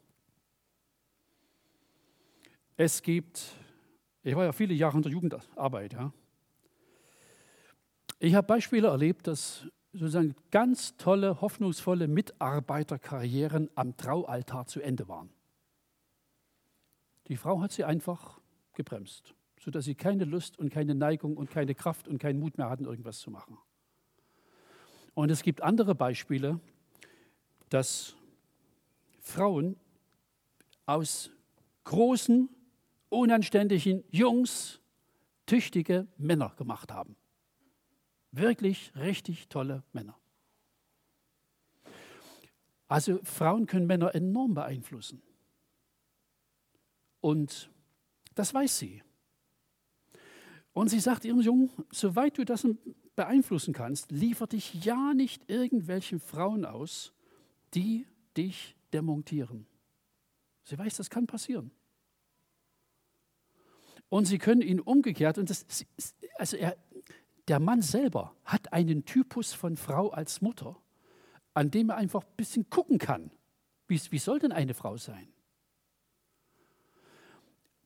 Es 2.77 3.03
gibt, 3.03 3.55
ich 4.25 4.35
war 4.35 4.45
ja 4.45 4.53
viele 4.53 4.75
Jahre 4.75 4.97
in 4.97 5.03
der 5.03 5.13
Jugendarbeit, 5.13 5.93
ja. 5.93 6.13
Ich 8.19 8.35
habe 8.35 8.47
Beispiele 8.47 8.89
erlebt, 8.89 9.27
dass 9.27 9.67
sozusagen 9.93 10.35
ganz 10.51 10.97
tolle, 10.97 11.41
hoffnungsvolle 11.41 12.09
Mitarbeiterkarrieren 12.09 13.69
am 13.75 13.97
Traualtar 13.97 14.67
zu 14.67 14.81
Ende 14.81 15.09
waren. 15.09 15.31
Die 17.29 17.37
Frau 17.37 17.61
hat 17.61 17.73
sie 17.73 17.85
einfach 17.85 18.41
gebremst, 18.73 19.35
sodass 19.61 19.85
sie 19.85 19.95
keine 19.95 20.25
Lust 20.25 20.59
und 20.59 20.71
keine 20.71 20.95
Neigung 20.95 21.37
und 21.37 21.51
keine 21.51 21.75
Kraft 21.75 22.09
und 22.09 22.19
keinen 22.19 22.41
Mut 22.41 22.57
mehr 22.57 22.71
hatten, 22.71 22.87
irgendwas 22.87 23.19
zu 23.19 23.31
machen. 23.31 23.59
Und 25.15 25.31
es 25.31 25.43
gibt 25.43 25.63
andere 25.63 25.95
Beispiele, 25.95 26.61
dass 27.69 28.17
Frauen 29.21 29.77
aus 30.87 31.31
großen, 31.85 32.49
unanständigen 33.15 34.05
Jungs 34.11 34.81
tüchtige 35.47 36.07
Männer 36.17 36.55
gemacht 36.57 36.93
haben. 36.93 37.17
Wirklich 38.31 38.93
richtig 38.97 39.49
tolle 39.49 39.85
Männer. 39.93 40.19
Also 42.89 43.21
Frauen 43.23 43.67
können 43.67 43.87
Männer 43.87 44.15
enorm 44.15 44.55
beeinflussen. 44.55 45.23
Und 47.21 47.71
das 48.35 48.53
weiß 48.53 48.79
sie. 48.79 49.03
Und 50.73 50.89
sie 50.89 51.01
sagt 51.01 51.25
ihrem 51.25 51.41
Jungen, 51.41 51.71
soweit 51.91 52.37
du 52.37 52.45
das 52.45 52.67
beeinflussen 53.15 53.73
kannst, 53.73 54.11
liefer 54.11 54.47
dich 54.47 54.85
ja 54.85 55.15
nicht 55.15 55.49
irgendwelchen 55.49 56.19
Frauen 56.19 56.65
aus, 56.65 57.13
die 57.75 58.07
dich 58.37 58.77
demontieren. 58.93 59.67
Sie 60.65 60.77
weiß, 60.77 60.97
das 60.97 61.11
kann 61.11 61.27
passieren. 61.27 61.71
Und 64.09 64.27
sie 64.27 64.39
können 64.39 64.63
ihn 64.63 64.81
umgekehrt, 64.81 65.39
und 65.39 65.51
das, 65.51 65.67
also 66.37 66.57
er, 66.57 66.77
der 67.49 67.61
Mann 67.61 67.83
selber 67.83 68.35
hat 68.45 68.73
einen 68.73 69.05
Typus 69.05 69.53
von 69.53 69.77
Frau 69.77 70.11
als 70.11 70.41
Mutter, 70.41 70.77
an 71.53 71.71
dem 71.71 71.91
er 71.91 71.97
einfach 71.97 72.23
ein 72.23 72.37
bisschen 72.37 72.71
gucken 72.71 72.99
kann. 72.99 73.31
Wie, 73.87 74.01
wie 74.11 74.19
soll 74.19 74.39
denn 74.39 74.53
eine 74.53 74.75
Frau 74.75 74.97
sein? 74.97 75.29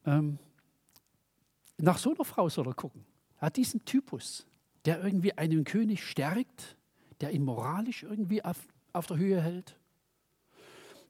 Ähm, 0.07 0.39
nach 1.77 1.99
so 1.99 2.15
einer 2.15 2.25
Frau 2.25 2.49
soll 2.49 2.67
er 2.67 2.75
gucken. 2.75 3.05
Er 3.37 3.47
hat 3.47 3.57
diesen 3.57 3.85
Typus, 3.85 4.47
der 4.85 5.03
irgendwie 5.03 5.37
einen 5.37 5.65
König 5.65 6.05
stärkt, 6.05 6.77
der 7.21 7.33
ihn 7.33 7.45
moralisch 7.45 8.05
irgendwie 8.05 8.45
auf, 8.45 8.59
auf 8.93 9.07
der 9.07 9.17
Höhe 9.17 9.41
hält. 9.41 9.77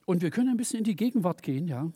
Und 0.07 0.23
wir 0.23 0.31
können 0.31 0.49
ein 0.49 0.57
bisschen 0.57 0.79
in 0.79 0.85
die 0.85 0.97
Gegenwart 0.97 1.43
gehen, 1.43 1.69
ja. 1.69 1.91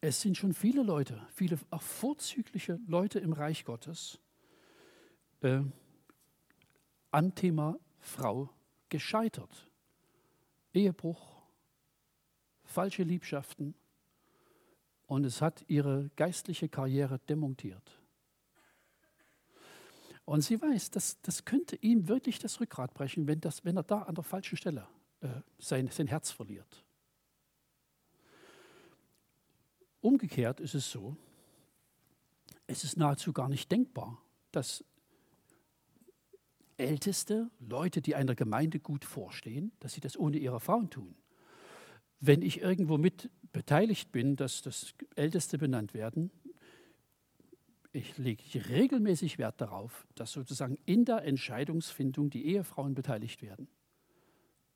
Es 0.00 0.20
sind 0.20 0.36
schon 0.36 0.52
viele 0.52 0.82
Leute, 0.82 1.20
viele 1.34 1.58
auch 1.70 1.82
vorzügliche 1.82 2.78
Leute 2.86 3.18
im 3.18 3.32
Reich 3.32 3.64
Gottes 3.64 4.18
äh, 5.40 5.60
am 7.10 7.34
Thema 7.34 7.78
Frau 7.98 8.50
gescheitert. 8.88 9.70
Ehebruch, 10.72 11.42
falsche 12.64 13.02
Liebschaften, 13.02 13.74
und 15.06 15.24
es 15.24 15.40
hat 15.40 15.64
ihre 15.68 16.10
geistliche 16.16 16.68
Karriere 16.68 17.20
demontiert. 17.28 18.00
Und 20.24 20.42
sie 20.42 20.60
weiß, 20.60 20.90
dass, 20.90 21.20
das 21.22 21.44
könnte 21.44 21.76
ihm 21.76 22.08
wirklich 22.08 22.40
das 22.40 22.60
Rückgrat 22.60 22.92
brechen, 22.92 23.28
wenn, 23.28 23.40
das, 23.40 23.64
wenn 23.64 23.76
er 23.76 23.84
da 23.84 24.02
an 24.02 24.16
der 24.16 24.24
falschen 24.24 24.56
Stelle 24.56 24.88
äh, 25.20 25.28
sein, 25.58 25.88
sein 25.88 26.08
Herz 26.08 26.32
verliert. 26.32 26.84
Umgekehrt 30.06 30.60
ist 30.60 30.76
es 30.76 30.88
so, 30.88 31.16
es 32.68 32.84
ist 32.84 32.96
nahezu 32.96 33.32
gar 33.32 33.48
nicht 33.48 33.72
denkbar, 33.72 34.22
dass 34.52 34.84
Älteste, 36.76 37.50
Leute, 37.58 38.00
die 38.00 38.14
einer 38.14 38.36
Gemeinde 38.36 38.78
gut 38.78 39.04
vorstehen, 39.04 39.72
dass 39.80 39.94
sie 39.94 40.00
das 40.00 40.16
ohne 40.16 40.38
ihre 40.38 40.60
Frauen 40.60 40.90
tun. 40.90 41.16
Wenn 42.20 42.40
ich 42.42 42.60
irgendwo 42.60 42.98
mit 42.98 43.30
beteiligt 43.50 44.12
bin, 44.12 44.36
dass 44.36 44.62
das 44.62 44.94
Älteste 45.16 45.58
benannt 45.58 45.92
werden, 45.92 46.30
ich 47.90 48.16
lege 48.16 48.68
regelmäßig 48.68 49.38
Wert 49.38 49.60
darauf, 49.60 50.06
dass 50.14 50.30
sozusagen 50.30 50.78
in 50.86 51.04
der 51.04 51.24
Entscheidungsfindung 51.24 52.30
die 52.30 52.46
Ehefrauen 52.46 52.94
beteiligt 52.94 53.42
werden, 53.42 53.66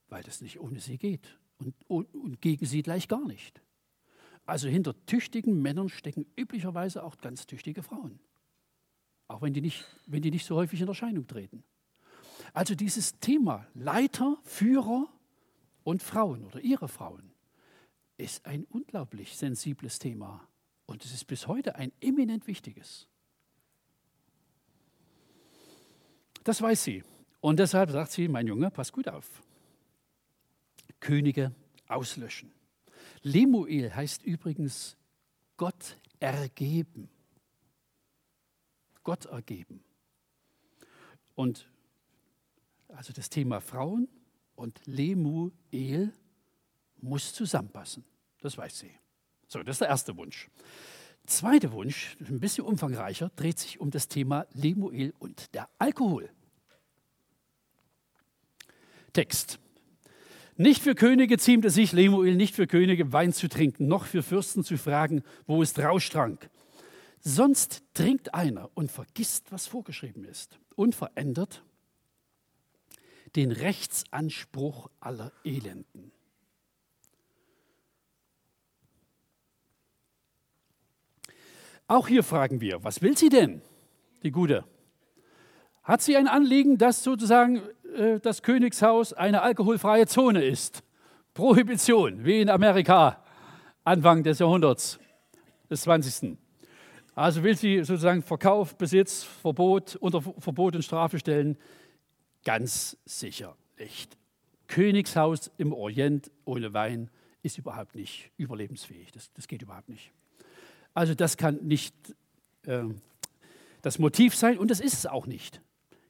weil 0.09 0.25
das 0.25 0.40
nicht 0.40 0.59
ohne 0.59 0.81
sie 0.81 0.99
geht 0.99 1.38
und, 1.57 1.77
und, 1.87 2.12
und 2.16 2.40
gegen 2.40 2.66
sie 2.66 2.83
gleich 2.83 3.07
gar 3.07 3.25
nicht. 3.25 3.62
Also 4.46 4.68
hinter 4.68 4.94
tüchtigen 5.07 5.61
Männern 5.62 5.88
stecken 5.88 6.26
üblicherweise 6.37 7.05
auch 7.05 7.18
ganz 7.18 7.46
tüchtige 7.46 7.83
Frauen, 7.83 8.18
auch 9.29 9.42
wenn 9.42 9.53
die 9.53 9.61
nicht, 9.61 9.85
wenn 10.07 10.22
die 10.22 10.31
nicht 10.31 10.46
so 10.46 10.57
häufig 10.57 10.81
in 10.81 10.88
Erscheinung 10.88 11.26
treten. 11.26 11.62
Also 12.53 12.74
dieses 12.74 13.18
Thema 13.20 13.66
Leiter, 13.74 14.38
Führer 14.42 15.09
und 15.85 16.03
Frauen 16.03 16.44
oder 16.44 16.61
ihre 16.61 16.88
Frauen 16.88 17.33
ist 18.16 18.44
ein 18.46 18.64
unglaublich 18.64 19.37
sensibles 19.37 19.98
Thema 19.98 20.46
und 20.87 21.05
es 21.05 21.12
ist 21.12 21.24
bis 21.26 21.46
heute 21.46 21.76
ein 21.76 21.92
eminent 22.00 22.46
wichtiges. 22.46 23.09
Das 26.44 26.61
weiß 26.61 26.83
sie. 26.83 27.05
Und 27.40 27.59
deshalb 27.59 27.90
sagt 27.90 28.12
sie, 28.12 28.29
mein 28.29 28.46
Junge, 28.46 28.70
pass 28.70 28.92
gut 28.92 29.09
auf. 29.09 29.42
Könige 30.98 31.55
auslöschen. 31.88 32.53
Lemuel 33.22 33.94
heißt 33.94 34.22
übrigens 34.22 34.96
Gott 35.56 35.96
ergeben. 36.20 37.09
Gott 39.02 39.26
ergeben. 39.26 39.83
Und 41.35 41.66
also 42.88 43.12
das 43.12 43.30
Thema 43.30 43.61
Frauen 43.61 44.09
und 44.56 44.80
Lemuel 44.87 46.12
muss 46.98 47.33
zusammenpassen. 47.33 48.04
Das 48.40 48.56
weiß 48.56 48.80
sie. 48.80 48.92
So, 49.46 49.62
das 49.62 49.76
ist 49.76 49.80
der 49.80 49.88
erste 49.88 50.16
Wunsch. 50.16 50.48
Zweiter 51.26 51.72
Wunsch, 51.72 52.16
ein 52.20 52.40
bisschen 52.40 52.64
umfangreicher, 52.64 53.30
dreht 53.37 53.59
sich 53.59 53.80
um 53.80 53.90
das 53.90 54.09
Thema 54.09 54.46
Lemuel 54.52 55.14
und 55.18 55.54
der 55.54 55.68
Alkohol. 55.78 56.30
Text. 59.12 59.59
Nicht 60.61 60.83
für 60.83 60.94
Könige 60.94 61.38
ziemt 61.38 61.64
es 61.64 61.73
sich, 61.73 61.92
Lemuel, 61.92 62.37
nicht 62.37 62.55
für 62.55 62.66
Könige 62.66 63.14
Wein 63.14 63.33
zu 63.33 63.49
trinken, 63.49 63.88
noch 63.88 64.05
für 64.05 64.23
Fürsten 64.23 64.62
zu 64.62 64.77
fragen, 64.77 65.23
wo 65.46 65.62
ist 65.62 65.79
Rauschtrank. 65.79 66.51
Sonst 67.20 67.83
trinkt 67.94 68.35
einer 68.35 68.68
und 68.75 68.92
vergisst, 68.92 69.51
was 69.53 69.66
vorgeschrieben 69.66 70.23
ist, 70.23 70.59
und 70.77 70.94
verändert 70.94 71.64
den 73.37 73.53
Rechtsanspruch 73.53 74.90
aller 75.01 75.33
Elenden. 75.44 76.12
Auch 81.87 82.07
hier 82.07 82.23
fragen 82.23 82.61
wir, 82.61 82.85
was 82.85 83.01
will 83.01 83.16
sie 83.16 83.31
denn, 83.31 83.62
die 84.23 84.31
Gute? 84.31 84.66
Hat 85.90 86.03
sie 86.03 86.16
ein 86.16 86.29
Anliegen, 86.29 86.79
dass 86.79 87.03
sozusagen 87.03 87.62
äh, 87.96 88.20
das 88.20 88.44
Königshaus 88.44 89.12
eine 89.12 89.42
alkoholfreie 89.42 90.07
Zone 90.07 90.44
ist? 90.44 90.85
Prohibition, 91.35 92.24
wie 92.24 92.42
in 92.42 92.48
Amerika 92.48 93.20
Anfang 93.83 94.22
des 94.22 94.38
Jahrhunderts, 94.38 95.00
des 95.68 95.81
20. 95.81 96.38
Also 97.16 97.42
will 97.42 97.57
sie 97.57 97.79
sozusagen 97.79 98.22
Verkauf, 98.22 98.76
Besitz, 98.76 99.24
Verbot, 99.24 99.96
unter 99.96 100.22
Verbot 100.22 100.76
und 100.76 100.83
Strafe 100.83 101.18
stellen? 101.18 101.59
Ganz 102.44 102.96
sicher 103.05 103.57
nicht. 103.76 104.16
Königshaus 104.68 105.50
im 105.59 105.72
Orient 105.72 106.31
ohne 106.44 106.72
Wein 106.72 107.11
ist 107.42 107.59
überhaupt 107.59 107.96
nicht 107.96 108.31
überlebensfähig. 108.37 109.11
Das, 109.11 109.33
das 109.33 109.48
geht 109.48 109.62
überhaupt 109.62 109.88
nicht. 109.88 110.12
Also 110.94 111.16
das 111.16 111.37
kann 111.37 111.57
nicht 111.62 111.96
äh, 112.66 112.85
das 113.83 113.98
Motiv 113.98 114.37
sein 114.37 114.57
und 114.57 114.70
das 114.70 114.79
ist 114.79 114.94
es 114.94 115.07
auch 115.07 115.26
nicht. 115.26 115.61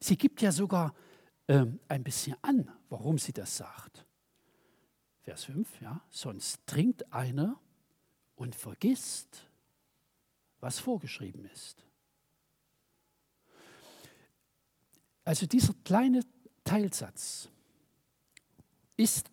Sie 0.00 0.16
gibt 0.16 0.40
ja 0.40 0.50
sogar 0.50 0.94
äh, 1.46 1.66
ein 1.88 2.02
bisschen 2.02 2.36
an, 2.42 2.70
warum 2.88 3.18
sie 3.18 3.32
das 3.32 3.56
sagt. 3.56 4.06
Vers 5.22 5.44
5, 5.44 5.80
ja, 5.82 6.02
sonst 6.08 6.66
trinkt 6.66 7.12
einer 7.12 7.60
und 8.34 8.54
vergisst, 8.54 9.46
was 10.60 10.78
vorgeschrieben 10.78 11.44
ist. 11.44 11.84
Also 15.24 15.46
dieser 15.46 15.74
kleine 15.84 16.22
Teilsatz 16.64 17.50
ist 18.96 19.30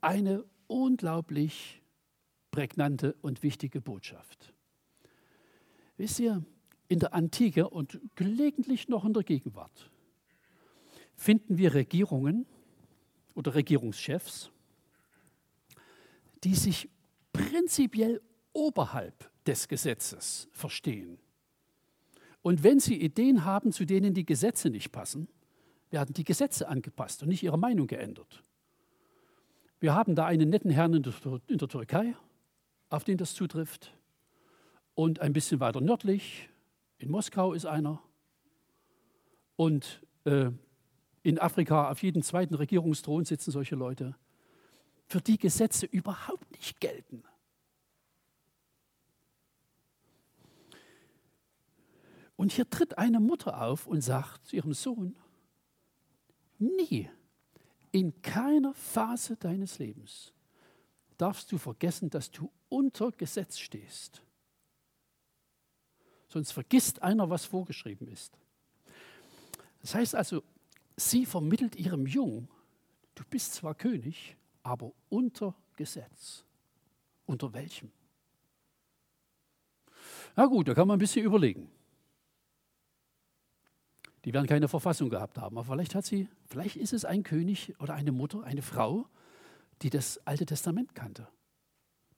eine 0.00 0.44
unglaublich 0.66 1.80
prägnante 2.50 3.14
und 3.22 3.42
wichtige 3.42 3.80
Botschaft. 3.80 4.52
Wisst 5.96 6.18
ihr, 6.18 6.44
in 6.88 6.98
der 6.98 7.14
Antike 7.14 7.70
und 7.70 8.00
gelegentlich 8.16 8.88
noch 8.88 9.04
in 9.04 9.14
der 9.14 9.22
Gegenwart 9.22 9.91
finden 11.22 11.56
wir 11.56 11.72
Regierungen 11.72 12.46
oder 13.34 13.54
Regierungschefs, 13.54 14.50
die 16.42 16.56
sich 16.56 16.90
prinzipiell 17.32 18.20
oberhalb 18.52 19.30
des 19.46 19.68
Gesetzes 19.68 20.48
verstehen. 20.50 21.18
Und 22.42 22.64
wenn 22.64 22.80
sie 22.80 23.00
Ideen 23.00 23.44
haben, 23.44 23.70
zu 23.70 23.84
denen 23.84 24.14
die 24.14 24.26
Gesetze 24.26 24.68
nicht 24.68 24.90
passen, 24.90 25.28
werden 25.90 26.12
die 26.12 26.24
Gesetze 26.24 26.68
angepasst 26.68 27.22
und 27.22 27.28
nicht 27.28 27.44
ihre 27.44 27.58
Meinung 27.58 27.86
geändert. 27.86 28.42
Wir 29.78 29.94
haben 29.94 30.16
da 30.16 30.26
einen 30.26 30.50
netten 30.50 30.70
Herrn 30.70 30.94
in 30.94 31.04
der, 31.04 31.14
in 31.46 31.58
der 31.58 31.68
Türkei, 31.68 32.16
auf 32.88 33.04
den 33.04 33.16
das 33.16 33.34
zutrifft. 33.34 33.96
Und 34.94 35.20
ein 35.20 35.32
bisschen 35.32 35.60
weiter 35.60 35.80
nördlich, 35.80 36.48
in 36.98 37.10
Moskau 37.10 37.52
ist 37.52 37.64
einer. 37.64 38.02
Und 39.54 40.02
äh, 40.24 40.50
in 41.22 41.38
Afrika 41.38 41.90
auf 41.90 42.02
jedem 42.02 42.22
zweiten 42.22 42.54
Regierungsthron 42.54 43.24
sitzen 43.24 43.50
solche 43.50 43.76
Leute, 43.76 44.16
für 45.06 45.20
die 45.20 45.38
Gesetze 45.38 45.86
überhaupt 45.86 46.50
nicht 46.52 46.80
gelten. 46.80 47.22
Und 52.36 52.52
hier 52.52 52.68
tritt 52.68 52.98
eine 52.98 53.20
Mutter 53.20 53.62
auf 53.62 53.86
und 53.86 54.00
sagt 54.00 54.46
zu 54.46 54.56
ihrem 54.56 54.72
Sohn, 54.72 55.16
nie 56.58 57.08
in 57.92 58.20
keiner 58.22 58.74
Phase 58.74 59.36
deines 59.36 59.78
Lebens 59.78 60.32
darfst 61.18 61.52
du 61.52 61.58
vergessen, 61.58 62.10
dass 62.10 62.30
du 62.30 62.50
unter 62.68 63.12
Gesetz 63.12 63.58
stehst. 63.58 64.22
Sonst 66.26 66.52
vergisst 66.52 67.02
einer, 67.02 67.28
was 67.30 67.44
vorgeschrieben 67.44 68.08
ist. 68.08 68.36
Das 69.82 69.94
heißt 69.94 70.14
also, 70.14 70.42
sie 70.96 71.26
vermittelt 71.26 71.76
ihrem 71.76 72.06
Jungen, 72.06 72.48
du 73.14 73.24
bist 73.28 73.54
zwar 73.54 73.74
König, 73.74 74.36
aber 74.62 74.92
unter 75.08 75.54
Gesetz. 75.76 76.44
Unter 77.26 77.52
welchem? 77.52 77.90
Na 80.36 80.46
gut, 80.46 80.68
da 80.68 80.74
kann 80.74 80.88
man 80.88 80.96
ein 80.96 80.98
bisschen 80.98 81.24
überlegen. 81.24 81.70
Die 84.24 84.32
werden 84.32 84.46
keine 84.46 84.68
Verfassung 84.68 85.10
gehabt 85.10 85.38
haben. 85.38 85.58
Aber 85.58 85.72
vielleicht 85.72 85.94
hat 85.94 86.04
sie, 86.04 86.28
vielleicht 86.46 86.76
ist 86.76 86.92
es 86.92 87.04
ein 87.04 87.22
König 87.22 87.74
oder 87.80 87.94
eine 87.94 88.12
Mutter, 88.12 88.44
eine 88.44 88.62
Frau, 88.62 89.06
die 89.82 89.90
das 89.90 90.24
Alte 90.26 90.46
Testament 90.46 90.94
kannte, 90.94 91.28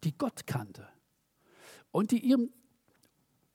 die 0.05 0.17
Gott 0.17 0.47
kannte 0.47 0.87
und 1.91 2.11
die 2.11 2.19
ihrem 2.19 2.53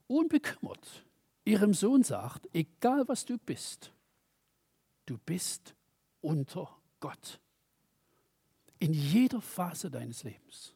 unbekümmert 0.07 1.05
ihrem 1.45 1.73
Sohn 1.73 2.03
sagt, 2.03 2.47
egal 2.53 3.07
was 3.07 3.25
du 3.25 3.37
bist, 3.37 3.91
du 5.09 5.17
bist 5.17 5.75
unter 6.21 6.69
Gott. 6.99 7.39
In 8.79 8.93
jeder 8.93 9.41
Phase 9.41 9.89
deines 9.89 10.23
Lebens. 10.23 10.75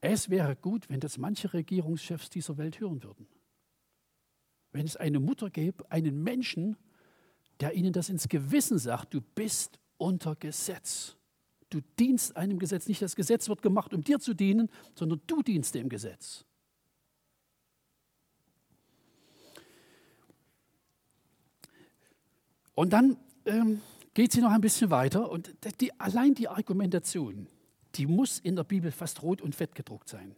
Es 0.00 0.30
wäre 0.30 0.56
gut, 0.56 0.88
wenn 0.88 1.00
das 1.00 1.18
manche 1.18 1.52
Regierungschefs 1.52 2.30
dieser 2.30 2.56
Welt 2.58 2.80
hören 2.80 3.02
würden 3.02 3.26
wenn 4.72 4.86
es 4.86 4.96
eine 4.96 5.20
Mutter 5.20 5.50
gäbe, 5.50 5.84
einen 5.90 6.22
Menschen, 6.22 6.76
der 7.60 7.74
ihnen 7.74 7.92
das 7.92 8.08
ins 8.08 8.28
Gewissen 8.28 8.78
sagt, 8.78 9.14
du 9.14 9.20
bist 9.20 9.78
unter 9.98 10.34
Gesetz. 10.34 11.16
Du 11.70 11.80
dienst 11.98 12.36
einem 12.36 12.58
Gesetz. 12.58 12.88
Nicht 12.88 13.00
das 13.00 13.16
Gesetz 13.16 13.48
wird 13.48 13.62
gemacht, 13.62 13.94
um 13.94 14.02
dir 14.02 14.18
zu 14.18 14.34
dienen, 14.34 14.68
sondern 14.94 15.20
du 15.26 15.42
dienst 15.42 15.74
dem 15.74 15.88
Gesetz. 15.88 16.44
Und 22.82 22.92
dann 22.92 23.16
ähm, 23.44 23.80
geht 24.12 24.32
sie 24.32 24.40
noch 24.40 24.50
ein 24.50 24.60
bisschen 24.60 24.90
weiter 24.90 25.30
und 25.30 25.54
die, 25.80 26.00
allein 26.00 26.34
die 26.34 26.48
Argumentation, 26.48 27.46
die 27.94 28.08
muss 28.08 28.40
in 28.40 28.56
der 28.56 28.64
Bibel 28.64 28.90
fast 28.90 29.22
rot 29.22 29.40
und 29.40 29.54
fett 29.54 29.76
gedruckt 29.76 30.08
sein. 30.08 30.34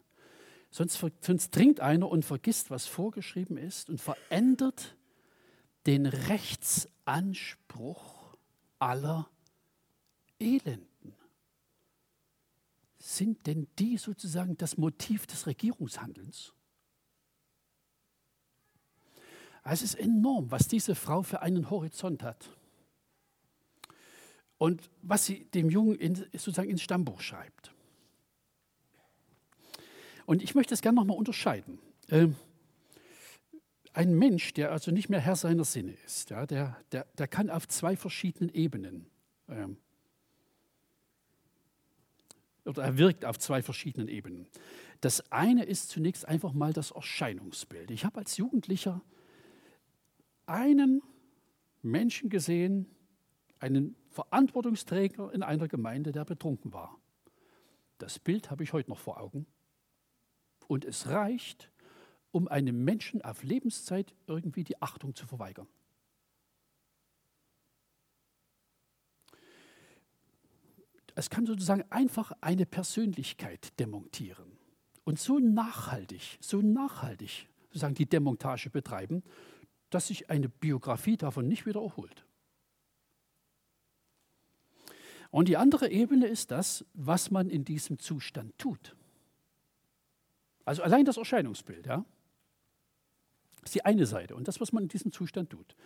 Sonst, 0.71 1.03
sonst 1.23 1.55
trinkt 1.55 1.81
einer 1.81 2.07
und 2.07 2.23
vergisst, 2.23 2.71
was 2.71 2.85
vorgeschrieben 2.85 3.57
ist 3.57 3.89
und 3.89 3.99
verändert 3.99 4.95
den 5.87 6.05
Rechtsanspruch 6.05 8.37
aller 8.79 9.27
Elenden. 10.39 11.15
Sind 12.99 13.47
denn 13.47 13.69
die 13.79 13.97
sozusagen 13.97 14.59
das 14.59 14.77
Motiv 14.77 15.27
des 15.27 15.47
Regierungshandelns? 15.47 16.53
Es 19.65 19.83
ist 19.83 19.95
enorm, 19.95 20.51
was 20.51 20.69
diese 20.69 20.95
Frau 20.95 21.23
für 21.23 21.41
einen 21.41 21.71
Horizont 21.71 22.23
hat. 22.23 22.51
Und 24.59 24.91
was 25.03 25.25
sie 25.25 25.47
dem 25.47 25.71
Jungen 25.71 25.97
in, 25.97 26.15
sozusagen 26.15 26.71
ins 26.71 26.83
Stammbuch 26.83 27.21
schreibt. 27.21 27.73
Und 30.27 30.43
ich 30.43 30.55
möchte 30.55 30.75
es 30.75 30.83
gerne 30.83 30.97
nochmal 30.97 31.17
unterscheiden. 31.17 31.79
Ähm, 32.09 32.37
ein 33.95 34.15
Mensch, 34.15 34.53
der 34.55 34.73
also 34.73 34.91
nicht 34.91 35.09
mehr 35.09 35.21
Herr 35.21 35.37
seiner 35.37 35.65
Sinne 35.65 35.93
ist, 36.05 36.31
ja, 36.31 36.47
der, 36.47 36.77
der, 36.93 37.07
der 37.17 37.29
kann 37.29 37.49
auf 37.49 37.69
zwei 37.69 37.97
verschiedenen 37.97 38.53
Ebenen, 38.55 39.07
ähm, 39.49 39.77
oder 42.65 42.83
er 42.83 42.99
wirkt 42.99 43.25
auf 43.25 43.39
zwei 43.39 43.63
verschiedenen 43.63 44.09
Ebenen. 44.09 44.47
Das 45.01 45.31
eine 45.31 45.65
ist 45.65 45.91
zunächst 45.91 46.27
einfach 46.27 46.53
mal 46.55 46.73
das 46.73 46.91
Erscheinungsbild. 46.91 47.91
Ich 47.91 48.05
habe 48.05 48.19
als 48.19 48.37
Jugendlicher 48.37 49.03
einen 50.47 51.03
Menschen 51.83 52.31
gesehen, 52.31 52.87
einen 53.59 53.97
Verantwortungsträger 54.09 55.33
in 55.33 55.43
einer 55.43 55.69
Gemeinde, 55.69 56.13
der 56.13 56.25
betrunken 56.25 56.73
war. 56.73 56.99
Das 57.99 58.19
Bild 58.19 58.51
habe 58.51 58.63
ich 58.63 58.73
heute 58.73 58.91
noch 58.91 58.99
vor 58.99 59.21
Augen. 59.21 59.47
Und 60.67 60.85
es 60.85 61.09
reicht, 61.09 61.71
um 62.31 62.49
einem 62.49 62.85
Menschen 62.85 63.23
auf 63.23 63.43
Lebenszeit 63.43 64.15
irgendwie 64.27 64.65
die 64.65 64.81
Achtung 64.83 65.15
zu 65.15 65.27
verweigern. 65.27 65.69
Es 71.15 71.31
kann 71.31 71.47
sozusagen 71.47 71.85
einfach 71.91 72.33
eine 72.41 72.67
Persönlichkeit 72.67 73.79
demontieren 73.79 74.59
und 75.05 75.21
so 75.21 75.39
nachhaltig, 75.39 76.39
so 76.41 76.61
nachhaltig 76.61 77.49
sozusagen 77.69 77.95
die 77.95 78.07
Demontage 78.07 78.71
betreiben, 78.71 79.23
dass 79.95 80.09
sich 80.09 80.29
eine 80.29 80.49
Biografie 80.49 81.17
davon 81.17 81.47
nicht 81.47 81.67
wieder 81.67 81.81
erholt. 81.81 82.25
Und 85.31 85.49
die 85.49 85.57
andere 85.57 85.91
Ebene 85.91 86.27
ist 86.27 86.51
das, 86.51 86.85
was 86.95 87.31
man 87.31 87.49
in 87.49 87.65
diesem 87.65 87.99
Zustand 87.99 88.57
tut. 88.59 88.97
Also 90.65 90.83
allein 90.83 91.05
das 91.05 91.17
Erscheinungsbild, 91.17 91.87
ja, 91.87 92.05
ist 93.65 93.75
die 93.75 93.85
eine 93.85 94.07
Seite 94.07 94.35
und 94.35 94.49
das, 94.49 94.61
was 94.61 94.73
man 94.73 94.85
in 94.85 94.89
diesem 94.89 95.13
Zustand 95.13 95.51
tut. 95.51 95.77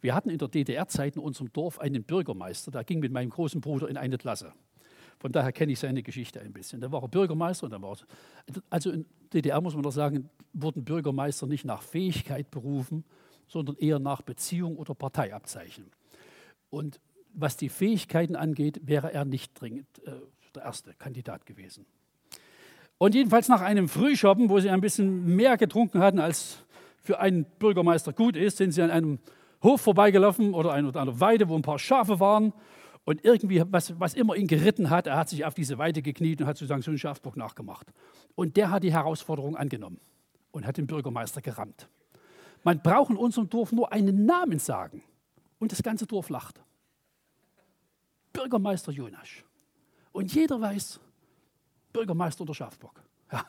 Wir 0.00 0.14
hatten 0.14 0.30
in 0.30 0.38
der 0.38 0.48
DDR-Zeit 0.48 1.16
in 1.16 1.22
unserem 1.22 1.52
Dorf 1.52 1.78
einen 1.78 2.04
Bürgermeister, 2.04 2.70
der 2.70 2.84
ging 2.84 3.00
mit 3.00 3.12
meinem 3.12 3.30
großen 3.30 3.60
Bruder 3.60 3.88
in 3.88 3.96
eine 3.96 4.18
Klasse. 4.18 4.52
Von 5.18 5.32
daher 5.32 5.52
kenne 5.52 5.72
ich 5.72 5.78
seine 5.78 6.02
Geschichte 6.02 6.40
ein 6.40 6.52
bisschen. 6.52 6.80
Da 6.80 6.92
war 6.92 7.02
er 7.02 7.08
Bürgermeister 7.08 7.64
und 7.64 7.72
dann 7.72 7.82
war 7.82 7.98
er, 7.98 8.62
also 8.70 8.90
in 8.90 9.04
DDR 9.32 9.60
muss 9.60 9.74
man 9.74 9.82
doch 9.82 9.92
sagen, 9.92 10.30
wurden 10.52 10.84
Bürgermeister 10.84 11.46
nicht 11.46 11.64
nach 11.64 11.82
Fähigkeit 11.82 12.50
berufen, 12.50 13.04
sondern 13.48 13.76
eher 13.76 13.98
nach 13.98 14.22
Beziehung 14.22 14.76
oder 14.76 14.94
Parteiabzeichen. 14.94 15.90
Und 16.70 17.00
was 17.34 17.56
die 17.56 17.68
Fähigkeiten 17.68 18.36
angeht, 18.36 18.80
wäre 18.84 19.12
er 19.12 19.24
nicht 19.24 19.60
dringend 19.60 19.86
äh, 20.04 20.12
der 20.54 20.64
erste 20.64 20.94
Kandidat 20.94 21.46
gewesen. 21.46 21.86
Und 22.98 23.14
jedenfalls 23.14 23.48
nach 23.48 23.60
einem 23.60 23.88
Frühschoppen, 23.88 24.48
wo 24.50 24.58
sie 24.58 24.70
ein 24.70 24.80
bisschen 24.80 25.36
mehr 25.36 25.56
getrunken 25.56 26.00
hatten, 26.00 26.18
als 26.18 26.64
für 27.00 27.20
einen 27.20 27.44
Bürgermeister 27.58 28.12
gut 28.12 28.36
ist, 28.36 28.56
sind 28.56 28.72
sie 28.72 28.82
an 28.82 28.90
einem 28.90 29.18
Hof 29.62 29.80
vorbeigelaufen 29.80 30.52
oder 30.52 30.72
an 30.72 30.94
einer 30.94 31.20
Weide, 31.20 31.48
wo 31.48 31.54
ein 31.54 31.62
paar 31.62 31.78
Schafe 31.78 32.20
waren. 32.20 32.52
Und 33.04 33.24
irgendwie, 33.24 33.62
was, 33.70 33.98
was 33.98 34.14
immer 34.14 34.34
ihn 34.34 34.46
geritten 34.46 34.90
hat, 34.90 35.06
er 35.06 35.16
hat 35.16 35.28
sich 35.28 35.44
auf 35.44 35.54
diese 35.54 35.78
Weide 35.78 36.02
gekniet 36.02 36.40
und 36.40 36.46
hat 36.46 36.58
sozusagen 36.58 36.82
so 36.82 36.90
einen 36.90 36.98
Schafbock 36.98 37.36
nachgemacht. 37.36 37.86
Und 38.34 38.56
der 38.56 38.70
hat 38.70 38.82
die 38.82 38.92
Herausforderung 38.92 39.56
angenommen 39.56 40.00
und 40.50 40.66
hat 40.66 40.76
den 40.76 40.86
Bürgermeister 40.86 41.40
gerammt. 41.40 41.88
Man 42.64 42.82
braucht 42.82 43.10
in 43.10 43.16
unserem 43.16 43.48
Dorf 43.48 43.72
nur 43.72 43.92
einen 43.92 44.26
Namen 44.26 44.58
sagen 44.58 45.02
und 45.58 45.72
das 45.72 45.82
ganze 45.82 46.06
Dorf 46.06 46.28
lacht. 46.28 46.60
Bürgermeister 48.32 48.92
Jonas. 48.92 49.28
Und 50.12 50.32
jeder 50.34 50.60
weiß, 50.60 51.00
Bürgermeister 51.92 52.42
oder 52.42 52.54
Schafbock. 52.54 53.02
Ja. 53.32 53.46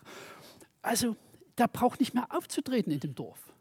Also, 0.81 1.15
der 1.57 1.67
braucht 1.67 1.99
nicht 1.99 2.13
mehr 2.13 2.27
aufzutreten 2.29 2.91
in 2.91 2.99
dem 2.99 3.15
Dorf. 3.15 3.53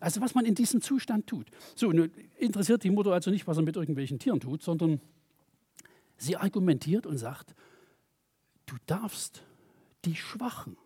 Also, 0.00 0.20
was 0.20 0.34
man 0.34 0.44
in 0.44 0.54
diesem 0.54 0.80
Zustand 0.80 1.26
tut. 1.26 1.50
So, 1.74 1.90
interessiert 1.90 2.84
die 2.84 2.90
Mutter 2.90 3.12
also 3.12 3.30
nicht, 3.30 3.46
was 3.46 3.56
er 3.56 3.62
mit 3.62 3.76
irgendwelchen 3.76 4.18
Tieren 4.18 4.40
tut, 4.40 4.62
sondern 4.62 5.00
sie 6.16 6.36
argumentiert 6.36 7.06
und 7.06 7.18
sagt: 7.18 7.54
Du 8.66 8.76
darfst 8.86 9.42
die 10.04 10.14
Schwachen 10.14 10.76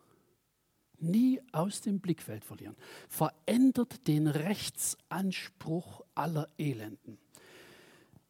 nie 1.02 1.40
aus 1.52 1.80
dem 1.80 2.00
Blickfeld 2.00 2.44
verlieren. 2.44 2.76
Verändert 3.08 4.06
den 4.06 4.26
Rechtsanspruch 4.26 6.02
aller 6.14 6.48
Elenden. 6.58 7.18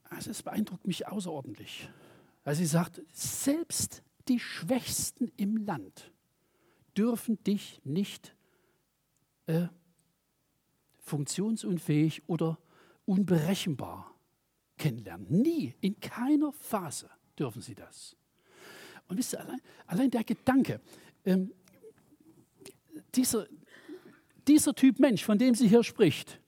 Also 0.05 0.31
es 0.31 0.43
beeindruckt 0.43 0.87
mich 0.87 1.07
außerordentlich. 1.07 1.89
Weil 2.45 2.55
sie 2.55 2.67
sagt, 2.67 3.01
selbst 3.13 4.03
die 4.29 4.41
Schwächsten 4.41 5.31
im 5.37 5.57
Land 5.57 6.13
dürfen 6.97 7.43
dich 7.45 7.81
nicht 7.85 8.35
äh, 9.47 9.69
funktionsunfähig 10.99 12.23
oder 12.29 12.59
unberechenbar 13.05 14.15
kennenlernen. 14.79 15.27
Nie, 15.29 15.75
in 15.81 15.99
keiner 16.01 16.53
Phase 16.53 17.11
dürfen 17.39 17.63
sie 17.63 17.75
das. 17.75 18.17
Und 19.09 19.19
wisst 19.19 19.35
ihr, 19.35 19.41
allein, 19.41 19.61
allein 19.87 20.11
der 20.11 20.25
Gedanke, 20.25 20.81
ähm, 21.25 21.53
dieser, 23.15 23.47
dieser 24.47 24.75
Typ 24.75 24.99
Mensch, 24.99 25.25
von 25.25 25.39
dem 25.39 25.55
sie 25.55 25.69
hier 25.69 25.85
spricht, 25.85 26.41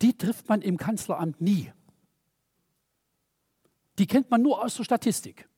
die 0.00 0.16
trifft 0.16 0.48
man 0.48 0.62
im 0.62 0.76
Kanzleramt 0.76 1.40
nie. 1.40 1.72
Die 3.98 4.06
kennt 4.06 4.30
man 4.30 4.42
nur 4.42 4.62
aus 4.64 4.76
der 4.76 4.84
Statistik. 4.84 5.48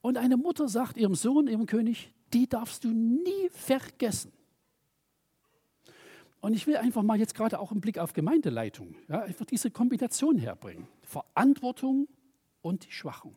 Und 0.00 0.18
eine 0.18 0.36
Mutter 0.36 0.68
sagt 0.68 0.96
ihrem 0.96 1.14
Sohn, 1.14 1.46
ihrem 1.46 1.66
König, 1.66 2.12
die 2.32 2.48
darfst 2.48 2.84
du 2.84 2.90
nie 2.90 3.48
vergessen. 3.50 4.32
Und 6.40 6.52
ich 6.52 6.66
will 6.66 6.76
einfach 6.76 7.02
mal 7.02 7.18
jetzt 7.18 7.34
gerade 7.34 7.58
auch 7.58 7.72
im 7.72 7.80
Blick 7.80 7.96
auf 7.98 8.12
Gemeindeleitung 8.12 8.96
ja, 9.08 9.22
einfach 9.22 9.46
diese 9.46 9.70
Kombination 9.70 10.36
herbringen. 10.36 10.86
Verantwortung 11.02 12.06
und 12.60 12.84
die 12.84 12.92
Schwachen. 12.92 13.34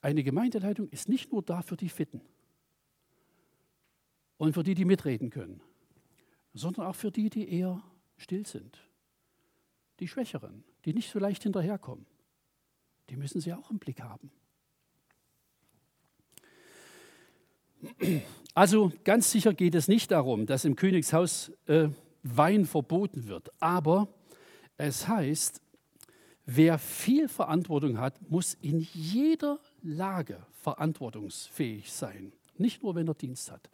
Eine 0.00 0.22
Gemeindeleitung 0.22 0.88
ist 0.88 1.08
nicht 1.08 1.32
nur 1.32 1.42
da 1.42 1.62
für 1.62 1.76
die 1.76 1.88
Fitten 1.88 2.22
und 4.38 4.54
für 4.54 4.62
die, 4.62 4.74
die 4.74 4.84
mitreden 4.86 5.30
können, 5.30 5.60
sondern 6.54 6.86
auch 6.86 6.94
für 6.94 7.10
die, 7.10 7.28
die 7.28 7.52
eher 7.52 7.82
still 8.16 8.46
sind. 8.46 8.78
Die 10.00 10.08
Schwächeren, 10.08 10.64
die 10.84 10.94
nicht 10.94 11.10
so 11.10 11.18
leicht 11.18 11.42
hinterherkommen. 11.42 12.06
Die 13.10 13.16
müssen 13.16 13.40
Sie 13.40 13.52
auch 13.52 13.70
im 13.70 13.78
Blick 13.78 14.00
haben. 14.00 14.30
Also 18.54 18.92
ganz 19.04 19.30
sicher 19.30 19.54
geht 19.54 19.74
es 19.74 19.88
nicht 19.88 20.10
darum, 20.10 20.46
dass 20.46 20.64
im 20.64 20.76
Königshaus 20.76 21.52
äh, 21.66 21.88
Wein 22.22 22.66
verboten 22.66 23.26
wird. 23.26 23.50
Aber 23.60 24.08
es 24.76 25.08
heißt, 25.08 25.60
wer 26.46 26.78
viel 26.78 27.28
Verantwortung 27.28 27.98
hat, 27.98 28.30
muss 28.30 28.54
in 28.54 28.80
jeder 28.80 29.60
Lage 29.82 30.44
verantwortungsfähig 30.52 31.92
sein. 31.92 32.32
Nicht 32.56 32.82
nur, 32.82 32.94
wenn 32.94 33.08
er 33.08 33.14
Dienst 33.14 33.50
hat. 33.50 33.70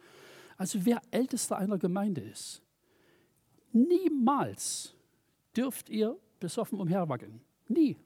Also 0.57 0.85
wer 0.85 1.01
Ältester 1.11 1.57
einer 1.57 1.77
Gemeinde 1.77 2.21
ist, 2.21 2.61
niemals 3.71 4.95
dürft 5.55 5.89
ihr 5.89 6.17
besoffen 6.39 6.79
umherwackeln. 6.79 7.41
Nie. 7.67 7.97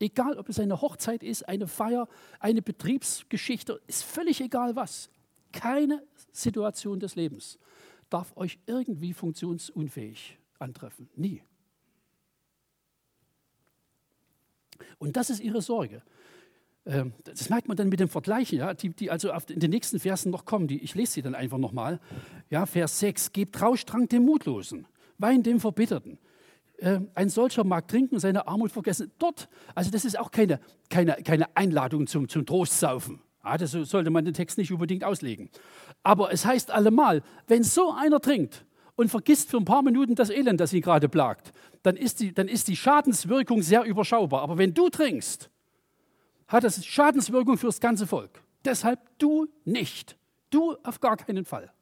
Egal, 0.00 0.38
ob 0.38 0.48
es 0.48 0.58
eine 0.58 0.80
Hochzeit 0.80 1.22
ist, 1.22 1.48
eine 1.48 1.66
Feier, 1.66 2.08
eine 2.40 2.62
Betriebsgeschichte, 2.62 3.80
ist 3.86 4.02
völlig 4.02 4.40
egal 4.40 4.76
was. 4.76 5.08
Keine 5.52 6.02
Situation 6.32 6.98
des 6.98 7.14
Lebens 7.14 7.58
darf 8.10 8.36
euch 8.36 8.58
irgendwie 8.66 9.12
funktionsunfähig 9.12 10.38
antreffen. 10.58 11.08
Nie. 11.16 11.42
Und 14.98 15.16
das 15.16 15.30
ist 15.30 15.40
ihre 15.40 15.62
Sorge. 15.62 16.02
Ähm, 16.86 17.12
das 17.24 17.48
merkt 17.48 17.68
man 17.68 17.76
dann 17.76 17.88
mit 17.88 18.00
dem 18.00 18.08
Vergleichen, 18.08 18.58
ja, 18.58 18.74
die, 18.74 18.90
die 18.90 19.10
also 19.10 19.30
in 19.48 19.60
den 19.60 19.70
nächsten 19.70 19.98
Versen 20.00 20.30
noch 20.30 20.44
kommen. 20.44 20.68
Die, 20.68 20.82
ich 20.82 20.94
lese 20.94 21.12
sie 21.12 21.22
dann 21.22 21.34
einfach 21.34 21.58
nochmal. 21.58 22.00
Ja, 22.50 22.66
Vers 22.66 22.98
6. 23.00 23.32
Gebt 23.32 23.60
Rauschtrank 23.60 24.10
dem 24.10 24.24
Mutlosen, 24.24 24.86
Wein 25.18 25.42
dem 25.42 25.60
Verbitterten, 25.60 26.18
äh, 26.78 27.00
ein 27.14 27.28
solcher 27.28 27.64
mag 27.64 27.88
trinken 27.88 28.18
seine 28.18 28.46
Armut 28.46 28.72
vergessen. 28.72 29.10
Dort, 29.18 29.48
also 29.74 29.90
das 29.90 30.04
ist 30.04 30.18
auch 30.18 30.30
keine, 30.30 30.60
keine, 30.90 31.14
keine 31.24 31.56
Einladung 31.56 32.06
zum, 32.06 32.28
zum 32.28 32.44
Trostsaufen. 32.44 33.20
Ja, 33.44 33.56
das 33.56 33.72
sollte 33.72 34.10
man 34.10 34.24
den 34.24 34.34
Text 34.34 34.58
nicht 34.58 34.72
unbedingt 34.72 35.04
auslegen. 35.04 35.50
Aber 36.02 36.32
es 36.32 36.46
heißt 36.46 36.70
allemal, 36.70 37.22
wenn 37.46 37.62
so 37.62 37.92
einer 37.92 38.20
trinkt 38.20 38.64
und 38.96 39.10
vergisst 39.10 39.50
für 39.50 39.58
ein 39.58 39.64
paar 39.64 39.82
Minuten 39.82 40.14
das 40.14 40.30
Elend, 40.30 40.60
das 40.60 40.72
ihn 40.72 40.82
gerade 40.82 41.08
plagt, 41.08 41.52
dann 41.82 41.96
ist, 41.96 42.20
die, 42.20 42.32
dann 42.32 42.48
ist 42.48 42.68
die 42.68 42.76
Schadenswirkung 42.76 43.62
sehr 43.62 43.84
überschaubar. 43.84 44.42
Aber 44.42 44.56
wenn 44.56 44.72
du 44.72 44.88
trinkst, 44.88 45.50
hat 46.48 46.64
das 46.64 46.84
Schadenswirkung 46.84 47.58
für 47.58 47.66
das 47.66 47.80
ganze 47.80 48.06
Volk. 48.06 48.42
Deshalb 48.64 49.00
du 49.18 49.48
nicht. 49.64 50.16
Du 50.50 50.76
auf 50.82 51.00
gar 51.00 51.16
keinen 51.16 51.44
Fall. 51.44 51.72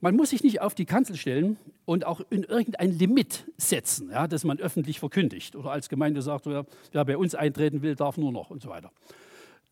Man 0.00 0.16
muss 0.16 0.30
sich 0.30 0.42
nicht 0.42 0.60
auf 0.60 0.74
die 0.74 0.84
Kanzel 0.84 1.16
stellen 1.16 1.56
und 1.84 2.04
auch 2.04 2.20
in 2.28 2.42
irgendein 2.42 2.90
Limit 2.90 3.44
setzen, 3.56 4.10
ja, 4.10 4.26
das 4.26 4.42
man 4.42 4.58
öffentlich 4.58 4.98
verkündigt 4.98 5.54
oder 5.54 5.70
als 5.70 5.88
Gemeinde 5.88 6.22
sagt, 6.22 6.46
wer, 6.46 6.66
wer 6.90 7.04
bei 7.04 7.16
uns 7.16 7.36
eintreten 7.36 7.82
will, 7.82 7.94
darf 7.94 8.16
nur 8.16 8.32
noch 8.32 8.50
und 8.50 8.60
so 8.62 8.68
weiter. 8.68 8.90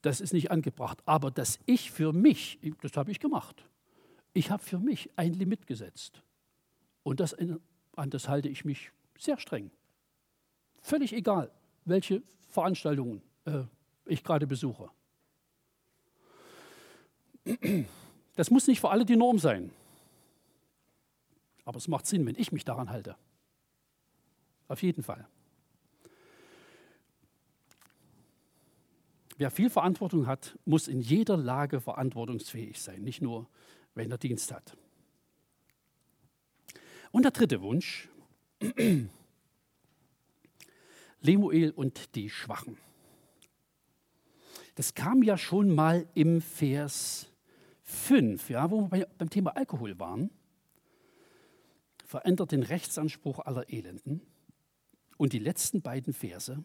Das 0.02 0.20
ist 0.20 0.32
nicht 0.32 0.52
angebracht. 0.52 1.02
Aber 1.04 1.32
dass 1.32 1.58
ich 1.66 1.90
für 1.90 2.12
mich, 2.12 2.60
das 2.80 2.96
habe 2.96 3.10
ich 3.10 3.18
gemacht, 3.18 3.64
ich 4.32 4.52
habe 4.52 4.62
für 4.62 4.78
mich 4.78 5.10
ein 5.16 5.34
Limit 5.34 5.66
gesetzt. 5.66 6.22
Und 7.02 7.18
das, 7.18 7.34
an 7.34 8.10
das 8.10 8.28
halte 8.28 8.48
ich 8.48 8.64
mich 8.64 8.92
sehr 9.18 9.38
streng. 9.38 9.72
Völlig 10.80 11.12
egal, 11.12 11.50
welche 11.84 12.22
Veranstaltungen 12.50 13.22
äh, 13.44 13.62
ich 14.06 14.22
gerade 14.22 14.46
besuche. 14.46 14.90
Das 18.36 18.50
muss 18.50 18.66
nicht 18.66 18.80
für 18.80 18.90
alle 18.90 19.04
die 19.04 19.16
Norm 19.16 19.38
sein. 19.38 19.70
Aber 21.64 21.78
es 21.78 21.88
macht 21.88 22.06
Sinn, 22.06 22.26
wenn 22.26 22.36
ich 22.36 22.52
mich 22.52 22.64
daran 22.64 22.90
halte. 22.90 23.16
Auf 24.68 24.82
jeden 24.82 25.02
Fall. 25.02 25.26
Wer 29.36 29.50
viel 29.50 29.70
Verantwortung 29.70 30.26
hat, 30.26 30.58
muss 30.66 30.86
in 30.86 31.00
jeder 31.00 31.36
Lage 31.36 31.80
verantwortungsfähig 31.80 32.80
sein, 32.80 33.02
nicht 33.02 33.22
nur, 33.22 33.48
wenn 33.94 34.10
er 34.10 34.18
Dienst 34.18 34.52
hat. 34.52 34.76
Und 37.10 37.22
der 37.22 37.30
dritte 37.30 37.62
Wunsch, 37.62 38.08
Lemuel 41.20 41.70
und 41.70 42.14
die 42.14 42.30
Schwachen. 42.30 42.76
Das 44.74 44.94
kam 44.94 45.22
ja 45.22 45.36
schon 45.36 45.74
mal 45.74 46.06
im 46.14 46.40
Vers 46.40 47.30
5, 47.82 48.50
ja, 48.50 48.70
wo 48.70 48.90
wir 48.90 49.08
beim 49.18 49.30
Thema 49.30 49.56
Alkohol 49.56 49.98
waren 49.98 50.30
verändert 52.10 52.50
den 52.50 52.64
Rechtsanspruch 52.64 53.38
aller 53.38 53.72
Elenden. 53.72 54.20
Und 55.16 55.32
die 55.32 55.38
letzten 55.38 55.80
beiden 55.80 56.12
Verse, 56.12 56.62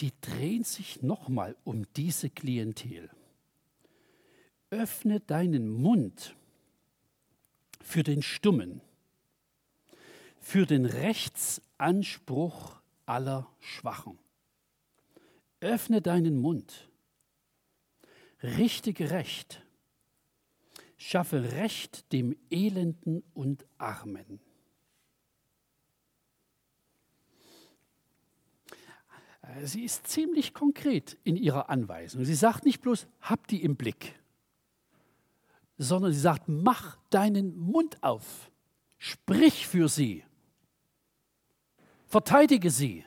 die 0.00 0.10
drehen 0.20 0.64
sich 0.64 1.02
nochmal 1.02 1.56
um 1.62 1.84
diese 1.94 2.30
Klientel. 2.30 3.10
Öffne 4.70 5.20
deinen 5.20 5.68
Mund 5.68 6.34
für 7.80 8.02
den 8.02 8.22
Stummen, 8.22 8.80
für 10.42 10.66
den 10.66 10.84
Rechtsanspruch 10.84 12.82
aller 13.06 13.48
Schwachen. 13.60 14.18
Öffne 15.60 16.02
deinen 16.02 16.36
Mund, 16.36 16.90
richte 18.42 18.92
gerecht, 18.92 19.64
schaffe 20.98 21.52
Recht 21.52 22.12
dem 22.12 22.36
Elenden 22.50 23.22
und 23.34 23.64
Armen. 23.78 24.40
Sie 29.62 29.84
ist 29.84 30.08
ziemlich 30.08 30.54
konkret 30.54 31.18
in 31.22 31.36
ihrer 31.36 31.70
Anweisung. 31.70 32.24
Sie 32.24 32.34
sagt 32.34 32.64
nicht 32.64 32.80
bloß, 32.80 33.06
hab 33.20 33.46
die 33.46 33.62
im 33.62 33.76
Blick, 33.76 34.18
sondern 35.78 36.12
sie 36.12 36.20
sagt, 36.20 36.48
mach 36.48 36.96
deinen 37.10 37.56
Mund 37.56 38.02
auf, 38.02 38.50
sprich 38.98 39.68
für 39.68 39.88
sie, 39.88 40.24
verteidige 42.12 42.70
sie. 42.70 43.04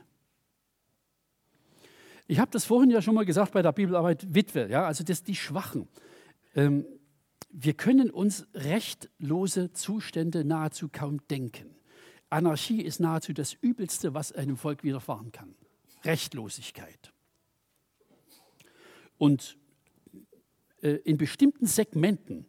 Ich 2.28 2.40
habe 2.40 2.50
das 2.50 2.66
vorhin 2.66 2.90
ja 2.90 3.04
schon 3.04 3.14
mal 3.14 3.24
gesagt 3.24 3.54
bei 3.54 3.62
der 3.62 3.72
Bibelarbeit 3.72 4.34
Witwe, 4.34 4.68
ja, 4.68 4.88
also 4.88 5.04
das 5.04 5.22
die 5.22 5.36
Schwachen. 5.36 5.88
Ähm, 6.56 6.88
wir 7.52 7.76
können 7.76 8.10
uns 8.10 8.48
rechtlose 8.56 9.72
Zustände 9.74 10.44
nahezu 10.44 10.90
kaum 10.92 11.26
denken. 11.28 11.76
Anarchie 12.32 12.82
ist 12.82 13.00
nahezu 13.00 13.32
das 13.32 13.54
Übelste, 13.54 14.16
was 14.16 14.32
einem 14.32 14.58
Volk 14.58 14.84
widerfahren 14.84 15.32
kann. 15.32 15.54
Rechtlosigkeit. 16.04 17.14
Und 19.20 19.56
äh, 20.82 20.96
in 21.04 21.18
bestimmten 21.18 21.68
Segmenten, 21.68 22.48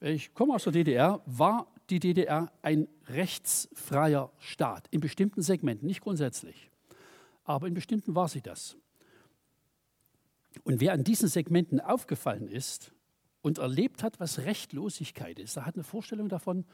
ich 0.00 0.34
komme 0.34 0.54
aus 0.54 0.64
der 0.64 0.74
DDR, 0.74 1.22
war 1.24 1.72
die 1.90 2.00
DDR 2.00 2.52
ein 2.62 2.88
rechtsfreier 3.06 4.30
Staat. 4.38 4.86
In 4.90 5.00
bestimmten 5.00 5.42
Segmenten, 5.42 5.86
nicht 5.86 6.00
grundsätzlich. 6.00 6.70
Aber 7.44 7.66
in 7.66 7.74
bestimmten 7.74 8.14
war 8.14 8.28
sie 8.28 8.40
das. 8.40 8.76
Und 10.64 10.80
wer 10.80 10.92
an 10.92 11.04
diesen 11.04 11.28
Segmenten 11.28 11.80
aufgefallen 11.80 12.48
ist 12.48 12.92
und 13.42 13.58
erlebt 13.58 14.02
hat, 14.02 14.20
was 14.20 14.40
Rechtlosigkeit 14.40 15.38
ist, 15.38 15.56
der 15.56 15.66
hat 15.66 15.74
eine 15.74 15.84
Vorstellung 15.84 16.28
davon, 16.28 16.64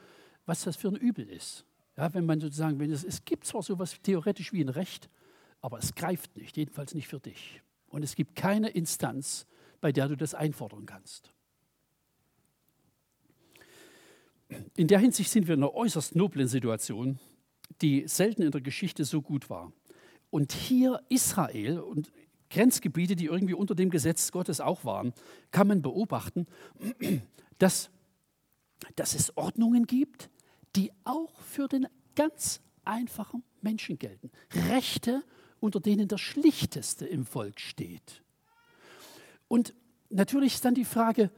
was 0.44 0.64
das 0.64 0.76
für 0.76 0.88
ein 0.88 0.96
Übel 0.96 1.28
ist. 1.28 1.64
Ja, 1.96 2.12
wenn 2.12 2.26
man 2.26 2.40
sozusagen, 2.40 2.78
wenn 2.78 2.90
es, 2.90 3.04
es 3.04 3.24
gibt 3.24 3.46
zwar 3.46 3.62
sowas 3.62 3.96
theoretisch 4.02 4.52
wie 4.52 4.62
ein 4.62 4.68
Recht, 4.68 5.08
aber 5.60 5.78
es 5.78 5.94
greift 5.94 6.36
nicht, 6.36 6.56
jedenfalls 6.56 6.94
nicht 6.94 7.08
für 7.08 7.20
dich. 7.20 7.62
Und 7.88 8.02
es 8.02 8.14
gibt 8.14 8.36
keine 8.36 8.68
Instanz, 8.68 9.46
bei 9.80 9.92
der 9.92 10.08
du 10.08 10.16
das 10.16 10.34
einfordern 10.34 10.84
kannst. 10.86 11.32
In 14.76 14.88
der 14.88 14.98
Hinsicht 14.98 15.30
sind 15.30 15.48
wir 15.48 15.54
in 15.54 15.62
einer 15.62 15.74
äußerst 15.74 16.14
noblen 16.14 16.48
Situation, 16.48 17.18
die 17.82 18.06
selten 18.06 18.42
in 18.42 18.50
der 18.50 18.60
Geschichte 18.60 19.04
so 19.04 19.22
gut 19.22 19.50
war. 19.50 19.72
Und 20.30 20.52
hier 20.52 21.02
Israel 21.08 21.80
und 21.80 22.12
Grenzgebiete, 22.50 23.16
die 23.16 23.26
irgendwie 23.26 23.54
unter 23.54 23.74
dem 23.74 23.90
Gesetz 23.90 24.30
Gottes 24.30 24.60
auch 24.60 24.84
waren, 24.84 25.12
kann 25.50 25.66
man 25.66 25.82
beobachten, 25.82 26.46
dass, 27.58 27.90
dass 28.94 29.14
es 29.14 29.36
Ordnungen 29.36 29.86
gibt, 29.86 30.30
die 30.76 30.92
auch 31.04 31.40
für 31.40 31.68
den 31.68 31.86
ganz 32.14 32.60
einfachen 32.84 33.42
Menschen 33.62 33.98
gelten. 33.98 34.30
Rechte, 34.68 35.22
unter 35.58 35.80
denen 35.80 36.08
der 36.08 36.18
Schlichteste 36.18 37.06
im 37.06 37.24
Volk 37.24 37.60
steht. 37.60 38.22
Und 39.48 39.74
natürlich 40.10 40.54
ist 40.54 40.64
dann 40.64 40.74
die 40.74 40.84
Frage, 40.84 41.30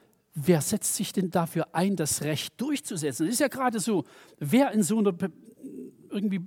wer 0.47 0.61
setzt 0.61 0.95
sich 0.95 1.13
denn 1.13 1.31
dafür 1.31 1.69
ein, 1.73 1.97
das 1.97 2.23
Recht 2.23 2.61
durchzusetzen? 2.61 3.27
Es 3.27 3.35
ist 3.35 3.41
ja 3.41 3.49
gerade 3.49 3.81
so, 3.81 4.05
wer 4.39 4.73
in 4.73 4.83
so 4.83 4.99
einer 4.99 5.15
irgendwie 6.11 6.41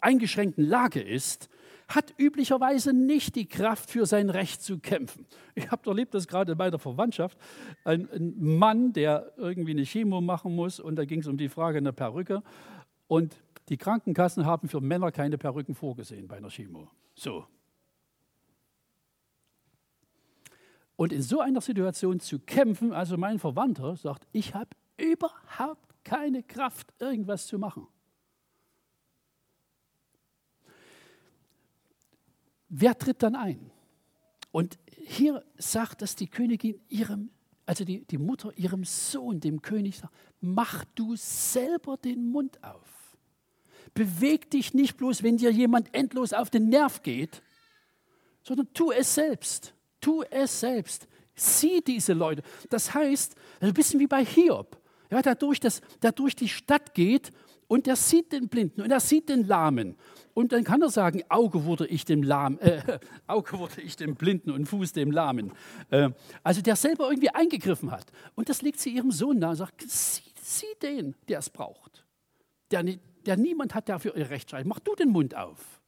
eingeschränkten 0.00 0.64
Lage 0.64 1.00
ist, 1.00 1.48
hat 1.88 2.14
üblicherweise 2.18 2.92
nicht 2.92 3.36
die 3.36 3.46
Kraft, 3.46 3.90
für 3.90 4.06
sein 4.06 4.30
Recht 4.30 4.62
zu 4.62 4.78
kämpfen. 4.78 5.26
Ich 5.54 5.70
habe 5.70 5.88
erlebt, 5.88 6.14
dass 6.14 6.26
gerade 6.26 6.56
bei 6.56 6.70
der 6.70 6.78
Verwandtschaft 6.78 7.38
ein, 7.84 8.08
ein, 8.10 8.34
Mann, 8.38 8.92
der 8.92 9.32
irgendwie 9.36 9.72
eine 9.72 9.84
Chemo 9.84 10.20
machen 10.20 10.54
muss, 10.54 10.80
und 10.80 10.96
da 10.96 11.04
ging 11.04 11.20
es 11.20 11.26
um 11.26 11.36
die 11.36 11.48
Frage 11.48 11.78
einer 11.78 11.92
Perücke, 11.92 12.42
und 13.06 13.36
die 13.68 13.76
Krankenkassen 13.76 14.46
haben 14.46 14.68
für 14.68 14.80
Männer 14.80 15.12
keine 15.12 15.38
Perücken 15.38 15.74
vorgesehen 15.74 16.26
bei 16.26 16.36
einer 16.38 16.48
Chemo. 16.48 16.88
So. 17.14 17.46
Und 20.96 21.12
in 21.12 21.22
so 21.22 21.40
einer 21.40 21.60
Situation 21.60 22.20
zu 22.20 22.38
kämpfen, 22.38 22.92
also 22.92 23.16
mein 23.16 23.38
Verwandter 23.38 23.96
sagt, 23.96 24.26
ich 24.32 24.54
habe 24.54 24.70
überhaupt 24.96 25.92
keine 26.04 26.42
Kraft, 26.42 26.92
irgendwas 27.00 27.46
zu 27.46 27.58
machen. 27.58 27.86
Wer 32.68 32.96
tritt 32.96 33.22
dann 33.22 33.36
ein? 33.36 33.70
Und 34.50 34.78
hier 35.06 35.44
sagt 35.56 36.02
das 36.02 36.16
die 36.16 36.28
Königin 36.28 36.80
ihrem, 36.88 37.30
also 37.66 37.84
die, 37.84 38.04
die 38.04 38.18
Mutter 38.18 38.52
ihrem 38.56 38.84
Sohn, 38.84 39.40
dem 39.40 39.62
König, 39.62 39.98
sagt, 39.98 40.14
mach 40.40 40.84
du 40.94 41.16
selber 41.16 41.96
den 41.96 42.30
Mund 42.30 42.62
auf. 42.62 43.16
Beweg 43.94 44.50
dich 44.50 44.74
nicht 44.74 44.96
bloß, 44.96 45.22
wenn 45.22 45.36
dir 45.36 45.50
jemand 45.50 45.94
endlos 45.94 46.32
auf 46.32 46.50
den 46.50 46.68
Nerv 46.68 47.02
geht, 47.02 47.42
sondern 48.42 48.72
tu 48.74 48.92
es 48.92 49.14
selbst. 49.14 49.74
Tu 50.04 50.22
es 50.30 50.60
selbst. 50.60 51.08
Sieh 51.34 51.80
diese 51.80 52.12
Leute. 52.12 52.42
Das 52.68 52.92
heißt, 52.92 53.34
ein 53.60 53.72
bisschen 53.72 53.98
wie 54.00 54.06
bei 54.06 54.22
Hiob, 54.22 54.78
ja, 55.10 55.22
der, 55.22 55.34
durch 55.34 55.60
das, 55.60 55.80
der 56.02 56.12
durch 56.12 56.36
die 56.36 56.48
Stadt 56.48 56.94
geht 56.94 57.30
und 57.68 57.88
er 57.88 57.96
sieht 57.96 58.30
den 58.30 58.48
Blinden 58.48 58.82
und 58.82 58.90
er 58.90 59.00
sieht 59.00 59.30
den 59.30 59.46
Lahmen. 59.46 59.96
Und 60.34 60.52
dann 60.52 60.62
kann 60.62 60.82
er 60.82 60.90
sagen, 60.90 61.22
Auge 61.30 61.64
wurde 61.64 61.86
ich 61.86 62.04
dem 62.04 62.22
Lahmen, 62.22 62.58
äh, 62.58 62.98
Auge 63.26 63.58
wurde 63.58 63.80
ich 63.80 63.96
dem 63.96 64.14
Blinden 64.14 64.50
und 64.50 64.66
Fuß 64.66 64.92
dem 64.92 65.10
Lahmen. 65.10 65.52
Äh, 65.88 66.10
also 66.42 66.60
der 66.60 66.76
selber 66.76 67.08
irgendwie 67.08 67.30
eingegriffen 67.30 67.90
hat. 67.90 68.12
Und 68.34 68.50
das 68.50 68.60
legt 68.60 68.78
sie 68.78 68.90
ihrem 68.90 69.10
Sohn 69.10 69.38
nahe 69.38 69.52
und 69.52 69.56
sagt, 69.56 69.80
sieh, 69.88 70.22
sieh 70.42 70.66
den, 70.82 71.14
der 71.28 71.38
es 71.38 71.48
braucht. 71.48 72.04
Der, 72.70 72.84
der 73.24 73.36
niemand 73.38 73.74
hat, 73.74 73.88
der 73.88 73.98
für 73.98 74.14
ihr 74.14 74.28
Recht. 74.28 74.54
Mach 74.64 74.80
du 74.80 74.94
den 74.96 75.08
Mund 75.08 75.34
auf. 75.34 75.80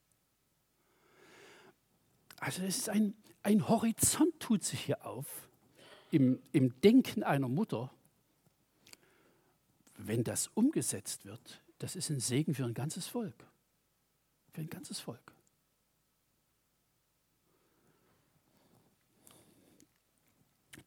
Also 2.38 2.62
es 2.62 2.79
ist 2.79 2.88
ein, 2.88 3.14
ein 3.46 3.68
Horizont 3.68 4.40
tut 4.40 4.64
sich 4.64 4.80
hier 4.80 5.06
auf 5.06 5.48
im, 6.11 6.42
im 6.50 6.80
Denken 6.80 7.22
einer 7.22 7.48
Mutter. 7.48 7.92
Wenn 9.96 10.24
das 10.24 10.48
umgesetzt 10.48 11.24
wird, 11.24 11.62
das 11.78 11.94
ist 11.94 12.11
ein 12.11 12.18
Segen 12.18 12.54
für 12.54 12.64
ein 12.64 12.74
ganzes 12.74 13.06
Volk 13.06 13.46
für 14.56 14.62
ein 14.62 14.70
ganzes 14.70 15.00
Volk. 15.00 15.35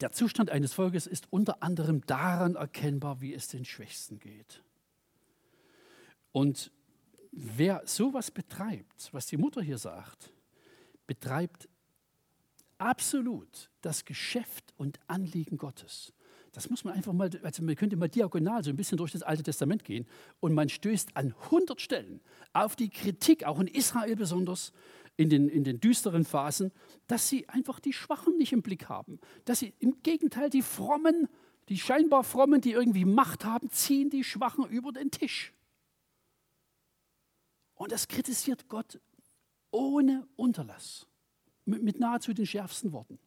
Der 0.01 0.11
Zustand 0.11 0.49
eines 0.49 0.73
Volkes 0.73 1.05
ist 1.05 1.31
unter 1.31 1.61
anderem 1.61 2.03
daran 2.07 2.55
erkennbar, 2.55 3.21
wie 3.21 3.33
es 3.33 3.47
den 3.47 3.65
Schwächsten 3.65 4.19
geht. 4.19 4.63
Und 6.31 6.71
wer 7.31 7.85
sowas 7.85 8.31
betreibt, 8.31 9.13
was 9.13 9.27
die 9.27 9.37
Mutter 9.37 9.61
hier 9.61 9.77
sagt, 9.77 10.33
betreibt 11.05 11.69
absolut 12.79 13.69
das 13.81 14.05
Geschäft 14.05 14.73
und 14.77 14.99
Anliegen 15.07 15.57
Gottes. 15.57 16.13
Das 16.51 16.69
muss 16.69 16.83
man 16.83 16.95
einfach 16.95 17.13
mal, 17.13 17.29
also 17.43 17.63
man 17.63 17.75
könnte 17.75 17.95
mal 17.95 18.09
diagonal 18.09 18.63
so 18.63 18.71
ein 18.71 18.75
bisschen 18.75 18.97
durch 18.97 19.11
das 19.11 19.21
Alte 19.21 19.43
Testament 19.43 19.83
gehen 19.83 20.07
und 20.39 20.53
man 20.53 20.67
stößt 20.67 21.15
an 21.15 21.35
100 21.43 21.79
Stellen 21.79 22.21
auf 22.53 22.75
die 22.75 22.89
Kritik, 22.89 23.43
auch 23.43 23.59
in 23.59 23.67
Israel 23.67 24.15
besonders, 24.15 24.73
in 25.15 25.29
den, 25.29 25.49
in 25.49 25.63
den 25.63 25.79
düsteren 25.79 26.25
Phasen, 26.25 26.71
dass 27.07 27.29
sie 27.29 27.47
einfach 27.49 27.79
die 27.79 27.93
Schwachen 27.93 28.37
nicht 28.37 28.53
im 28.53 28.61
Blick 28.61 28.87
haben. 28.87 29.19
Dass 29.45 29.59
sie 29.59 29.73
im 29.79 30.01
Gegenteil 30.01 30.49
die 30.49 30.61
Frommen, 30.61 31.27
die 31.67 31.77
scheinbar 31.77 32.23
Frommen, 32.23 32.61
die 32.61 32.71
irgendwie 32.71 33.05
Macht 33.05 33.45
haben, 33.45 33.69
ziehen 33.69 34.09
die 34.09 34.23
Schwachen 34.23 34.65
über 34.65 34.91
den 34.91 35.11
Tisch. 35.11 35.53
Und 37.75 37.91
das 37.91 38.07
kritisiert 38.07 38.67
Gott 38.69 38.99
ohne 39.71 40.27
Unterlass, 40.35 41.05
mit, 41.69 41.99
nahezu 41.99 42.33
den 42.33 42.45
schärfsten 42.45 42.91
Worten. 42.91 43.19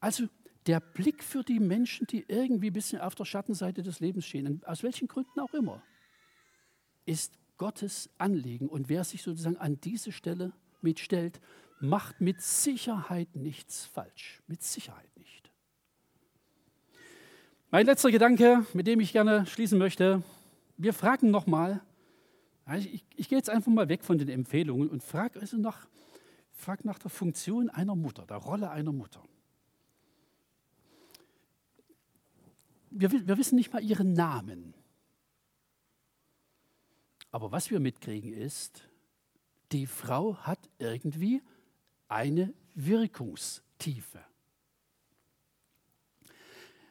Also 0.00 0.28
der 0.66 0.80
Blick 0.80 1.22
für 1.22 1.42
die 1.42 1.60
Menschen, 1.60 2.06
die 2.06 2.24
irgendwie 2.28 2.68
ein 2.70 2.72
bisschen 2.72 3.00
auf 3.00 3.14
der 3.14 3.24
Schattenseite 3.24 3.82
des 3.82 4.00
Lebens 4.00 4.26
stehen, 4.26 4.62
aus 4.64 4.82
welchen 4.82 5.08
Gründen 5.08 5.40
auch 5.40 5.54
immer, 5.54 5.82
ist 7.06 7.34
Gottes 7.56 8.10
Anliegen. 8.18 8.68
Und 8.68 8.88
wer 8.88 9.04
sich 9.04 9.22
sozusagen 9.22 9.56
an 9.56 9.80
diese 9.80 10.12
Stelle 10.12 10.52
mitstellt, 10.82 11.40
macht 11.80 12.20
mit 12.20 12.40
Sicherheit 12.40 13.34
nichts 13.36 13.86
falsch. 13.86 14.42
Mit 14.46 14.62
Sicherheit 14.62 15.16
nicht. 15.16 15.50
Mein 17.70 17.86
letzter 17.86 18.10
Gedanke, 18.10 18.66
mit 18.74 18.86
dem 18.86 19.00
ich 19.00 19.12
gerne 19.12 19.46
schließen 19.46 19.78
möchte, 19.78 20.22
wir 20.76 20.92
fragen 20.92 21.30
nochmal, 21.30 21.80
ich, 22.78 23.04
ich 23.16 23.28
gehe 23.28 23.38
jetzt 23.38 23.50
einfach 23.50 23.72
mal 23.72 23.88
weg 23.88 24.04
von 24.04 24.18
den 24.18 24.28
Empfehlungen 24.28 24.88
und 24.88 25.02
frage 25.02 25.40
also 25.40 25.56
nach, 25.56 25.86
frag 26.60 26.84
nach 26.84 26.98
der 26.98 27.10
Funktion 27.10 27.70
einer 27.70 27.96
Mutter, 27.96 28.26
der 28.26 28.36
Rolle 28.36 28.70
einer 28.70 28.92
Mutter. 28.92 29.22
wir, 32.90 33.10
wir 33.26 33.38
wissen 33.38 33.56
nicht 33.56 33.72
mal 33.72 33.82
ihren 33.82 34.12
Namen. 34.12 34.74
Aber 37.30 37.52
was 37.52 37.70
wir 37.70 37.80
mitkriegen 37.80 38.32
ist, 38.32 38.88
die 39.72 39.86
Frau 39.86 40.36
hat 40.38 40.58
irgendwie 40.78 41.42
eine 42.08 42.52
Wirkungstiefe. 42.74 44.18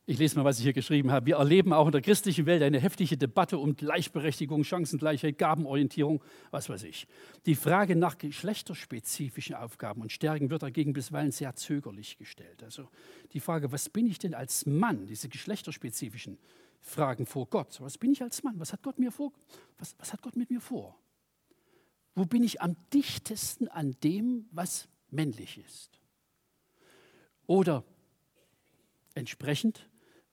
Ich 0.10 0.18
lese 0.18 0.38
mal, 0.38 0.44
was 0.44 0.58
ich 0.58 0.64
hier 0.64 0.74
geschrieben 0.74 1.12
habe. 1.12 1.28
Wir 1.28 1.36
erleben 1.36 1.72
auch 1.72 1.86
in 1.86 1.92
der 1.92 2.02
christlichen 2.02 2.48
Welt 2.48 2.64
eine 2.64 2.80
heftige 2.80 3.16
Debatte 3.16 3.60
um 3.60 3.76
Gleichberechtigung, 3.76 4.64
Chancengleichheit, 4.64 5.38
Gabenorientierung, 5.38 6.24
was 6.50 6.68
weiß 6.68 6.82
ich. 6.86 7.06
Die 7.46 7.54
Frage 7.54 7.96
nach 7.96 8.18
geschlechterspezifischen 8.18 9.54
Aufgaben 9.54 10.02
und 10.02 10.12
Stärken 10.12 10.50
wird 10.50 10.64
dagegen 10.64 10.94
bisweilen 10.94 11.32
sehr 11.32 11.56
zögerlich 11.56 12.18
gestellt. 12.18 12.64
Also 12.64 12.90
die 13.34 13.40
Frage, 13.40 13.72
was 13.72 13.88
bin 13.88 14.08
ich 14.08 14.18
denn 14.18 14.34
als 14.34 14.66
Mann, 14.66 15.06
diese 15.06 15.30
geschlechterspezifischen 15.30 16.40
Fragen 16.80 17.28
vor 17.28 17.46
Gott. 17.46 17.80
Was 17.80 18.00
bin 18.00 18.12
ich 18.12 18.24
als 18.24 18.42
Mann? 18.42 18.60
Was 18.60 18.74
hat 18.74 18.82
Gott 18.82 18.98
mir 18.98 19.12
vor? 19.12 19.32
Was, 19.78 19.94
was 20.00 20.12
hat 20.12 20.24
Gott 20.24 20.36
mit 20.36 20.50
mir 20.50 20.60
vor? 20.60 20.98
Wo 22.16 22.26
bin 22.26 22.44
ich 22.44 22.64
am 22.64 22.76
dichtesten 22.92 23.68
an 23.68 23.96
dem, 24.04 24.48
was 24.50 24.88
männlich 25.12 25.60
ist? 25.60 26.00
Oder 27.46 27.84
entsprechend, 29.14 29.88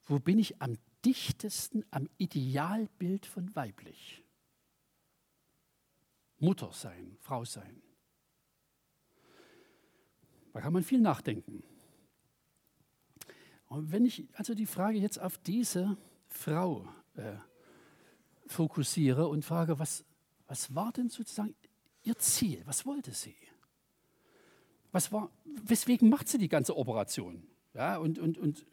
wo 0.07 0.19
bin 0.19 0.39
ich 0.39 0.61
am 0.61 0.77
dichtesten 1.05 1.85
am 1.91 2.09
Idealbild 2.17 3.25
von 3.25 3.55
weiblich? 3.55 4.23
Mutter 6.39 6.71
sein, 6.71 7.17
Frau 7.19 7.45
sein. 7.45 7.81
Da 10.53 10.61
kann 10.61 10.73
man 10.73 10.83
viel 10.83 11.01
nachdenken. 11.01 11.63
Und 13.67 13.91
wenn 13.91 14.05
ich 14.05 14.27
also 14.33 14.53
die 14.53 14.65
Frage 14.65 14.97
jetzt 14.97 15.19
auf 15.19 15.37
diese 15.37 15.97
Frau 16.27 16.87
äh, 17.15 17.35
fokussiere 18.47 19.27
und 19.27 19.43
frage, 19.43 19.77
was, 19.77 20.05
was 20.47 20.73
war 20.73 20.91
denn 20.93 21.09
sozusagen 21.09 21.53
ihr 22.03 22.17
Ziel? 22.17 22.61
Was 22.65 22.85
wollte 22.85 23.11
sie? 23.11 23.35
Was 24.91 25.11
war, 25.11 25.29
weswegen 25.63 26.09
macht 26.09 26.29
sie 26.29 26.37
die 26.37 26.47
ganze 26.47 26.77
Operation? 26.77 27.45
Ja, 27.73 27.97
und, 27.97 28.17
und, 28.19 28.37
und 28.37 28.65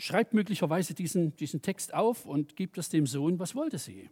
schreibt 0.00 0.34
möglicherweise 0.34 0.94
diesen, 0.94 1.36
diesen 1.36 1.62
Text 1.62 1.94
auf 1.94 2.26
und 2.26 2.56
gibt 2.56 2.78
es 2.78 2.88
dem 2.88 3.06
Sohn. 3.06 3.38
Was 3.38 3.54
wollte 3.54 3.78
sie? 3.78 4.10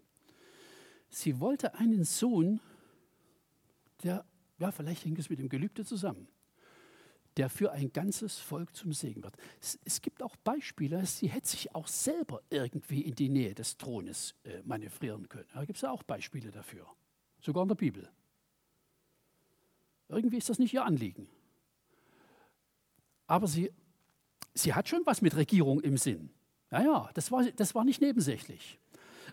Sie 1.09 1.41
wollte 1.41 1.75
einen 1.75 2.05
Sohn, 2.05 2.61
der, 4.03 4.25
ja, 4.59 4.71
vielleicht 4.71 5.05
hängt 5.05 5.19
es 5.19 5.31
mit 5.31 5.39
dem 5.39 5.49
Gelübde 5.49 5.85
zusammen, 5.85 6.29
der 7.37 7.49
für 7.49 7.73
ein 7.73 7.93
ganzes 7.93 8.39
Volk 8.39 8.77
zum 8.77 8.93
Segen 8.93 9.23
wird. 9.23 9.37
Es, 9.61 9.79
es, 9.85 10.03
gibt 10.03 10.23
auch 10.23 10.37
Beispiele, 10.37 11.05
sie 11.07 11.29
hätte 11.29 11.49
sich 11.49 11.75
auch 11.75 11.89
selber 11.89 12.43
irgendwie 12.51 13.01
in 13.03 13.15
die 13.15 13.29
Nähe 13.29 13.55
des 13.55 13.79
Thrones 13.79 14.35
äh, 14.45 14.63
manövrieren 14.65 15.29
können. 15.29 15.49
Da 15.55 15.65
gibt 15.65 15.77
es 15.77 15.83
ja 15.83 15.91
auch 15.91 16.03
Beispiele 16.03 16.51
dafür, 16.51 16.87
sogar 17.41 17.63
in 17.63 17.69
der 17.69 17.75
Bibel. 17.75 18.11
Irgendwie 20.09 20.39
ist 20.39 20.49
das 20.49 20.59
nicht 20.59 20.75
ihr 20.75 20.85
Anliegen. 20.85 21.29
Aber 23.27 23.47
sie 23.47 23.71
sie 24.59 24.75
hat 24.75 24.89
schon 24.89 25.05
was 25.05 25.23
mit 25.23 25.37
Regierung 25.37 25.81
im 25.81 25.97
Sinn. 25.97 26.31
Ja, 26.71 26.83
ja, 26.83 27.11
das 27.15 27.33
war, 27.33 27.45
das 27.45 27.75
war 27.75 27.85
nicht 27.85 28.01
nebensächlich. 28.01 28.79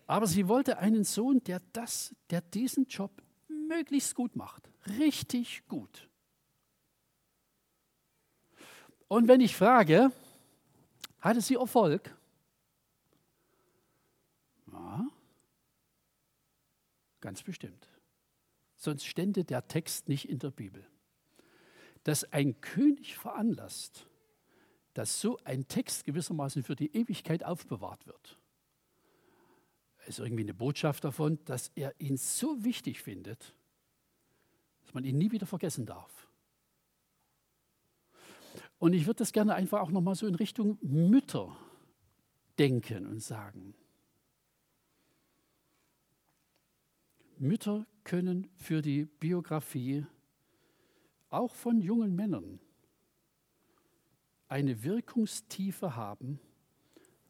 Aber 0.07 0.27
sie 0.27 0.47
wollte 0.47 0.77
einen 0.77 1.03
Sohn, 1.03 1.43
der, 1.43 1.61
das, 1.73 2.15
der 2.29 2.41
diesen 2.41 2.85
Job 2.85 3.21
möglichst 3.47 4.15
gut 4.15 4.35
macht. 4.35 4.69
Richtig 4.99 5.67
gut. 5.67 6.09
Und 9.07 9.27
wenn 9.27 9.41
ich 9.41 9.55
frage, 9.55 10.11
hatte 11.19 11.41
sie 11.41 11.55
Erfolg? 11.55 12.15
Ja, 14.71 15.07
ganz 17.19 17.43
bestimmt. 17.43 17.87
Sonst 18.75 19.05
stände 19.05 19.43
der 19.43 19.67
Text 19.67 20.09
nicht 20.09 20.29
in 20.29 20.39
der 20.39 20.51
Bibel. 20.51 20.85
Dass 22.03 22.31
ein 22.31 22.61
König 22.61 23.17
veranlasst, 23.17 24.05
dass 24.95 25.19
so 25.19 25.37
ein 25.43 25.67
Text 25.67 26.05
gewissermaßen 26.05 26.63
für 26.63 26.75
die 26.75 26.95
Ewigkeit 26.95 27.43
aufbewahrt 27.43 28.07
wird. 28.07 28.39
Es 30.07 30.19
ist 30.19 30.19
irgendwie 30.19 30.43
eine 30.43 30.53
Botschaft 30.53 31.03
davon, 31.03 31.37
dass 31.45 31.69
er 31.75 31.93
ihn 31.99 32.15
so 32.15 32.63
wichtig 32.63 33.01
findet, 33.01 33.53
dass 34.83 34.93
man 34.93 35.03
ihn 35.03 35.17
nie 35.17 35.31
wieder 35.31 35.45
vergessen 35.45 35.85
darf. 35.85 36.29
Und 38.79 38.93
ich 38.93 39.05
würde 39.05 39.17
das 39.17 39.33
gerne 39.33 39.53
einfach 39.53 39.81
auch 39.81 39.91
nochmal 39.91 40.15
so 40.15 40.27
in 40.27 40.35
Richtung 40.35 40.77
Mütter 40.81 41.57
denken 42.57 43.05
und 43.05 43.19
sagen. 43.19 43.75
Mütter 47.37 47.85
können 48.05 48.49
für 48.55 48.81
die 48.81 49.05
Biografie 49.05 50.05
auch 51.29 51.53
von 51.53 51.81
jungen 51.81 52.15
Männern 52.15 52.61
eine 54.55 54.83
Wirkungstiefe 54.83 55.97
haben, 55.97 56.39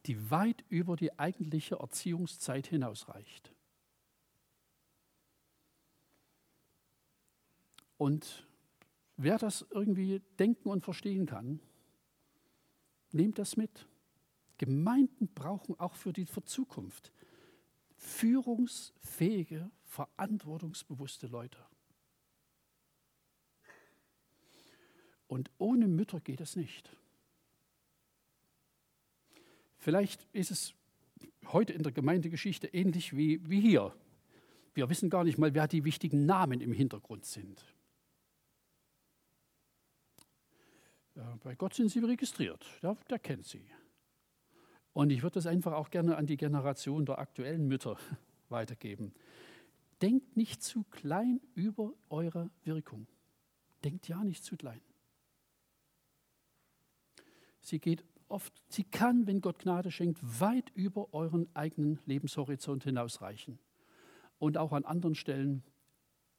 die 0.05 0.29
weit 0.29 0.63
über 0.69 0.95
die 0.95 1.17
eigentliche 1.17 1.77
Erziehungszeit 1.77 2.67
hinausreicht. 2.67 3.51
Und 7.97 8.47
wer 9.17 9.39
das 9.39 9.65
irgendwie 9.71 10.21
denken 10.37 10.69
und 10.69 10.83
verstehen 10.83 11.25
kann, 11.25 11.59
nehmt 13.11 13.39
das 13.39 13.57
mit. 13.57 13.87
Gemeinden 14.59 15.27
brauchen 15.33 15.79
auch 15.79 15.95
für 15.95 16.13
die 16.13 16.27
Zukunft 16.27 17.11
führungsfähige, 17.97 19.71
verantwortungsbewusste 19.85 21.25
Leute. 21.25 21.57
Und 25.27 25.49
ohne 25.57 25.87
Mütter 25.87 26.19
geht 26.19 26.41
es 26.41 26.55
nicht. 26.55 26.95
Vielleicht 29.85 30.27
ist 30.33 30.49
es 30.49 30.73
heute 31.45 31.71
in 31.71 31.83
der 31.83 31.91
Gemeindegeschichte 31.91 32.65
ähnlich 32.65 33.15
wie, 33.15 33.47
wie 33.47 33.61
hier. 33.61 33.95
Wir 34.73 34.89
wissen 34.89 35.11
gar 35.11 35.23
nicht 35.23 35.37
mal, 35.37 35.53
wer 35.53 35.67
die 35.67 35.85
wichtigen 35.85 36.25
Namen 36.25 36.59
im 36.59 36.73
Hintergrund 36.73 37.23
sind. 37.23 37.63
Bei 41.43 41.53
Gott 41.53 41.75
sind 41.75 41.89
sie 41.89 41.99
registriert, 41.99 42.65
der, 42.81 42.97
der 43.11 43.19
kennt 43.19 43.45
sie. 43.45 43.63
Und 44.93 45.11
ich 45.11 45.21
würde 45.21 45.35
das 45.35 45.45
einfach 45.45 45.73
auch 45.73 45.91
gerne 45.91 46.17
an 46.17 46.25
die 46.25 46.37
Generation 46.37 47.05
der 47.05 47.19
aktuellen 47.19 47.67
Mütter 47.67 47.99
weitergeben. 48.49 49.13
Denkt 50.01 50.35
nicht 50.35 50.63
zu 50.63 50.83
klein 50.85 51.39
über 51.53 51.93
eure 52.09 52.49
Wirkung. 52.63 53.05
Denkt 53.83 54.07
ja 54.07 54.23
nicht 54.23 54.43
zu 54.43 54.57
klein. 54.57 54.81
Sie 57.61 57.77
geht 57.77 58.03
oft, 58.27 58.53
sie 58.69 58.83
kann, 58.83 59.27
wenn 59.27 59.41
Gott 59.41 59.59
Gnade 59.59 59.91
schenkt, 59.91 60.19
weit 60.39 60.71
über 60.73 61.13
euren 61.13 61.47
eigenen 61.55 61.99
Lebenshorizont 62.05 62.83
hinausreichen 62.83 63.59
und 64.39 64.57
auch 64.57 64.73
an 64.73 64.85
anderen 64.85 65.15
Stellen 65.15 65.63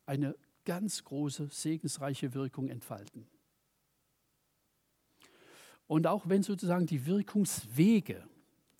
eine 0.04 0.36
ganz 0.64 1.04
große, 1.04 1.48
segensreiche 1.48 2.34
Wirkung 2.34 2.68
entfalten. 2.68 3.26
Und 5.86 6.06
auch 6.06 6.28
wenn 6.28 6.42
sozusagen 6.42 6.86
die 6.86 7.06
Wirkungswege 7.06 8.28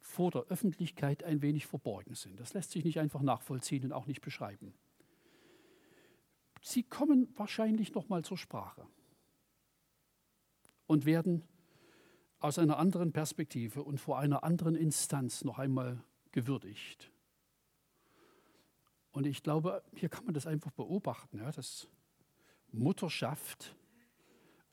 vor 0.01 0.31
der 0.31 0.43
Öffentlichkeit 0.45 1.23
ein 1.23 1.43
wenig 1.43 1.67
verborgen 1.67 2.15
sind, 2.15 2.41
das 2.41 2.55
lässt 2.55 2.73
sich 2.73 2.85
nicht 2.85 2.99
einfach 2.99 3.23
nachvollziehen 3.23 3.85
und 3.85 3.93
auch 3.93 4.07
nicht 4.07 4.21
beschreiben. 4.21 4.75
Sie 6.63 6.83
kommen 6.83 7.29
wahrscheinlich 7.37 7.95
noch 7.95 8.09
mal 8.09 8.25
zur 8.25 8.39
Sprache 8.39 8.87
und 10.87 11.07
werden 11.07 11.43
aus 12.47 12.59
einer 12.59 12.79
anderen 12.79 13.13
Perspektive 13.13 13.83
und 13.83 13.99
vor 13.99 14.19
einer 14.21 14.45
anderen 14.45 14.77
Instanz 14.77 15.45
noch 15.45 15.59
einmal 15.59 16.03
gewürdigt. 16.31 17.11
Und 19.11 19.27
ich 19.27 19.43
glaube, 19.43 19.83
hier 19.95 20.09
kann 20.09 20.25
man 20.25 20.35
das 20.35 20.47
einfach 20.47 20.71
beobachten, 20.71 21.39
ja, 21.39 21.51
dass 21.51 21.89
Mutterschaft 22.71 23.75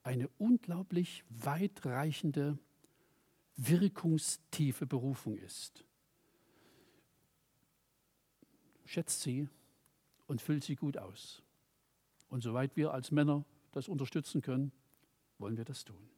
eine 0.03 0.29
unglaublich 0.37 1.23
weitreichende, 1.29 2.59
wirkungstiefe 3.55 4.85
Berufung 4.85 5.37
ist. 5.37 5.83
Schätzt 8.85 9.21
sie 9.21 9.49
und 10.27 10.41
füllt 10.41 10.63
sie 10.63 10.75
gut 10.75 10.97
aus. 10.97 11.41
Und 12.27 12.41
soweit 12.41 12.75
wir 12.75 12.93
als 12.93 13.09
Männer 13.09 13.45
das 13.71 13.87
unterstützen 13.87 14.41
können, 14.41 14.71
wollen 15.39 15.57
wir 15.57 15.65
das 15.65 15.85
tun. 15.85 16.09